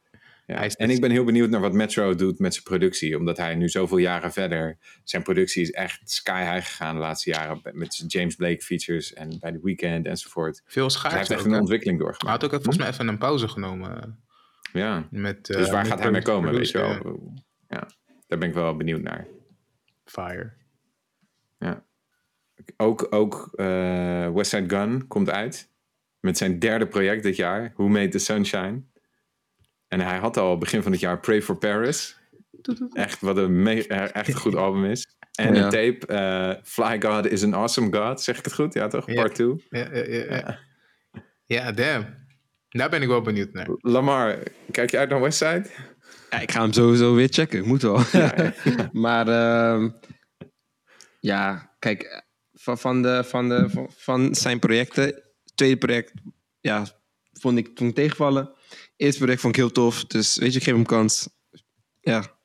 [0.45, 0.67] ja.
[0.76, 3.17] En ik ben heel benieuwd naar wat Metro doet met zijn productie.
[3.17, 4.78] Omdat hij nu zoveel jaren verder...
[5.03, 7.59] Zijn productie is echt sky high gegaan de laatste jaren.
[7.72, 10.61] Met zijn James Blake features en bij The Weeknd enzovoort.
[10.65, 12.41] Veel Dus hij schaars heeft echt een ontwikkeling Maar hij doorgemaakt.
[12.41, 14.19] had ook volgens mij even een pauze genomen.
[14.74, 15.07] Ja.
[15.11, 17.34] Met, Dus eh, waar met gaat hij mee komen, weet je wel?
[17.69, 17.88] Ja.
[18.28, 19.28] Daar ben ik wel benieuwd naar.
[20.06, 20.54] Fire.
[21.58, 21.86] Ja.
[22.78, 25.70] Ook, ook eh West Side Gun komt uit.
[26.20, 27.72] Met zijn derde project dit jaar.
[27.76, 28.82] Who Made the Sunshine.
[29.88, 32.20] En hij had al begin van het jaar Pray for Paris.
[32.93, 35.08] Echt wat een, eh, echt een goed album is.
[35.32, 35.64] En Ja.
[35.64, 36.06] een tape.
[36.08, 38.22] eh, Fly God is an Awesome God.
[38.22, 38.74] Zeg ik het goed?
[38.74, 39.08] Ja toch?
[39.08, 39.14] Ja.
[39.22, 39.66] Part 2.
[39.70, 40.60] Ja, ja, ja, ja.
[41.45, 42.06] ja, damn.
[42.70, 43.68] Daar ben ik wel benieuwd naar.
[43.78, 44.38] Lamar,
[44.72, 45.66] kijk je uit naar West Side?
[46.32, 47.67] Ja, ik ga hem sowieso weer checken.
[47.67, 47.99] Moet wel.
[48.11, 48.53] Ja,
[48.91, 49.89] maar ehm,
[51.19, 52.23] ja, kijk,
[52.53, 55.23] van, van, de, van, de, van, van zijn projecten,
[55.55, 56.13] tweede project,
[56.59, 56.86] ja,
[57.34, 58.51] vond ik toen tegenvallen.
[58.95, 61.29] Eerste project vond ik heel tof, dus weet je, ik geef hem kans.
[61.99, 62.39] Ja,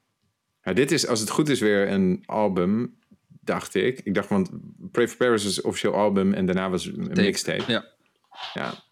[0.62, 2.98] Ja, dit is, als het goed is, weer een album,
[3.40, 4.00] dacht ik.
[4.00, 4.50] Ik dacht, want
[4.90, 7.72] Pray for Paris is officieel album en daarna was een mixtape.
[7.72, 7.94] ja.
[8.54, 8.84] Ja.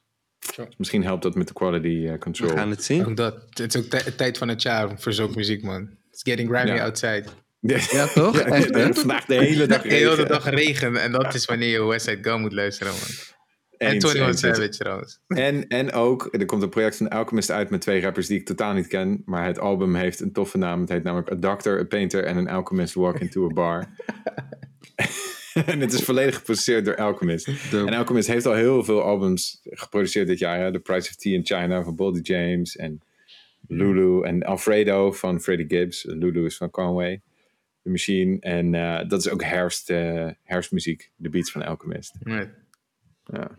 [0.77, 2.51] Misschien helpt dat met de quality eh, control.
[2.51, 3.17] we gaan het zien.
[3.19, 5.91] Het is ook tij- tijd van het jaar voor zulke muziek, man.
[6.11, 6.83] It's getting grimy Ja.
[6.85, 7.25] outside.
[7.61, 8.39] Ja, toch?
[8.39, 8.95] Ja, Echt, hè?
[8.95, 10.29] vandaag de hele dag De hele regen.
[10.29, 10.97] dag regen.
[10.97, 13.03] En dat is wanneer je West Side Gun moet luisteren, man.
[13.77, 14.41] En Eens, 21 eens.
[14.41, 15.21] Savage trouwens.
[15.27, 18.47] En, en ook, er komt een project van Alchemist uit met twee rappers die ik
[18.47, 19.23] totaal niet ken.
[19.25, 20.81] Maar het album heeft een toffe naam.
[20.81, 23.85] Het heet namelijk A Doctor, A Painter en An Alchemist Walk Into a Bar.
[25.67, 27.47] en het is volledig geproduceerd door Alchemist.
[27.71, 27.91] Dope.
[27.91, 30.59] En Alchemist heeft al heel veel albums geproduceerd dit jaar.
[30.59, 30.73] Hè?
[30.73, 33.01] The Price of Tea in China van Boldy James en
[33.69, 36.05] Lulu en Alfredo van Freddie Gibbs.
[36.05, 37.21] Lulu is van Conway,
[37.83, 38.41] The Machine.
[38.41, 42.15] En eh, dat is ook herfst, eh, herfstmuziek, de beats van Alchemist.
[42.19, 42.49] Nee.
[43.25, 43.51] Ja.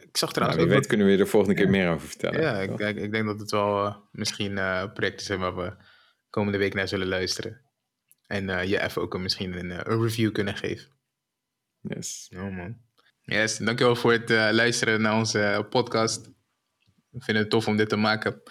[0.00, 2.08] Ik zag Nou, trouwens wie weet wat- kunnen we er de volgende keer meer over
[2.08, 2.40] vertellen.
[2.40, 4.54] Ja, ik, ik, denk dat het wel eh, misschien
[4.94, 5.72] projecten zijn waar we
[6.30, 7.60] komende week naar zullen luisteren.
[8.26, 10.88] En eh, je even ook een, misschien een, eh, een review kunnen geven.
[11.80, 12.26] Yes.
[12.30, 12.76] Ja, man.
[13.22, 16.30] Yes, dankjewel voor het eh, luisteren naar onze podcast.
[17.10, 18.42] We vinden het tof om dit te maken.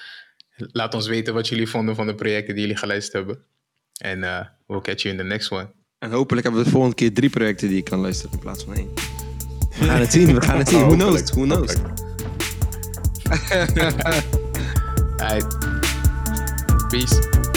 [0.55, 3.45] Laat ons weten wat jullie vonden van de projecten die jullie geluisterd hebben.
[3.97, 5.71] En eh we'll catch you in the next one.
[5.99, 8.63] En hopelijk hebben we de volgende keer drie projecten die ik kan luisteren in plaats
[8.63, 8.93] van één.
[9.79, 10.79] We gaan het zien, we gaan het zien.
[10.79, 11.31] Who knows?
[11.31, 11.75] Who knows?
[15.17, 15.57] Alright.
[16.89, 17.51] Peace.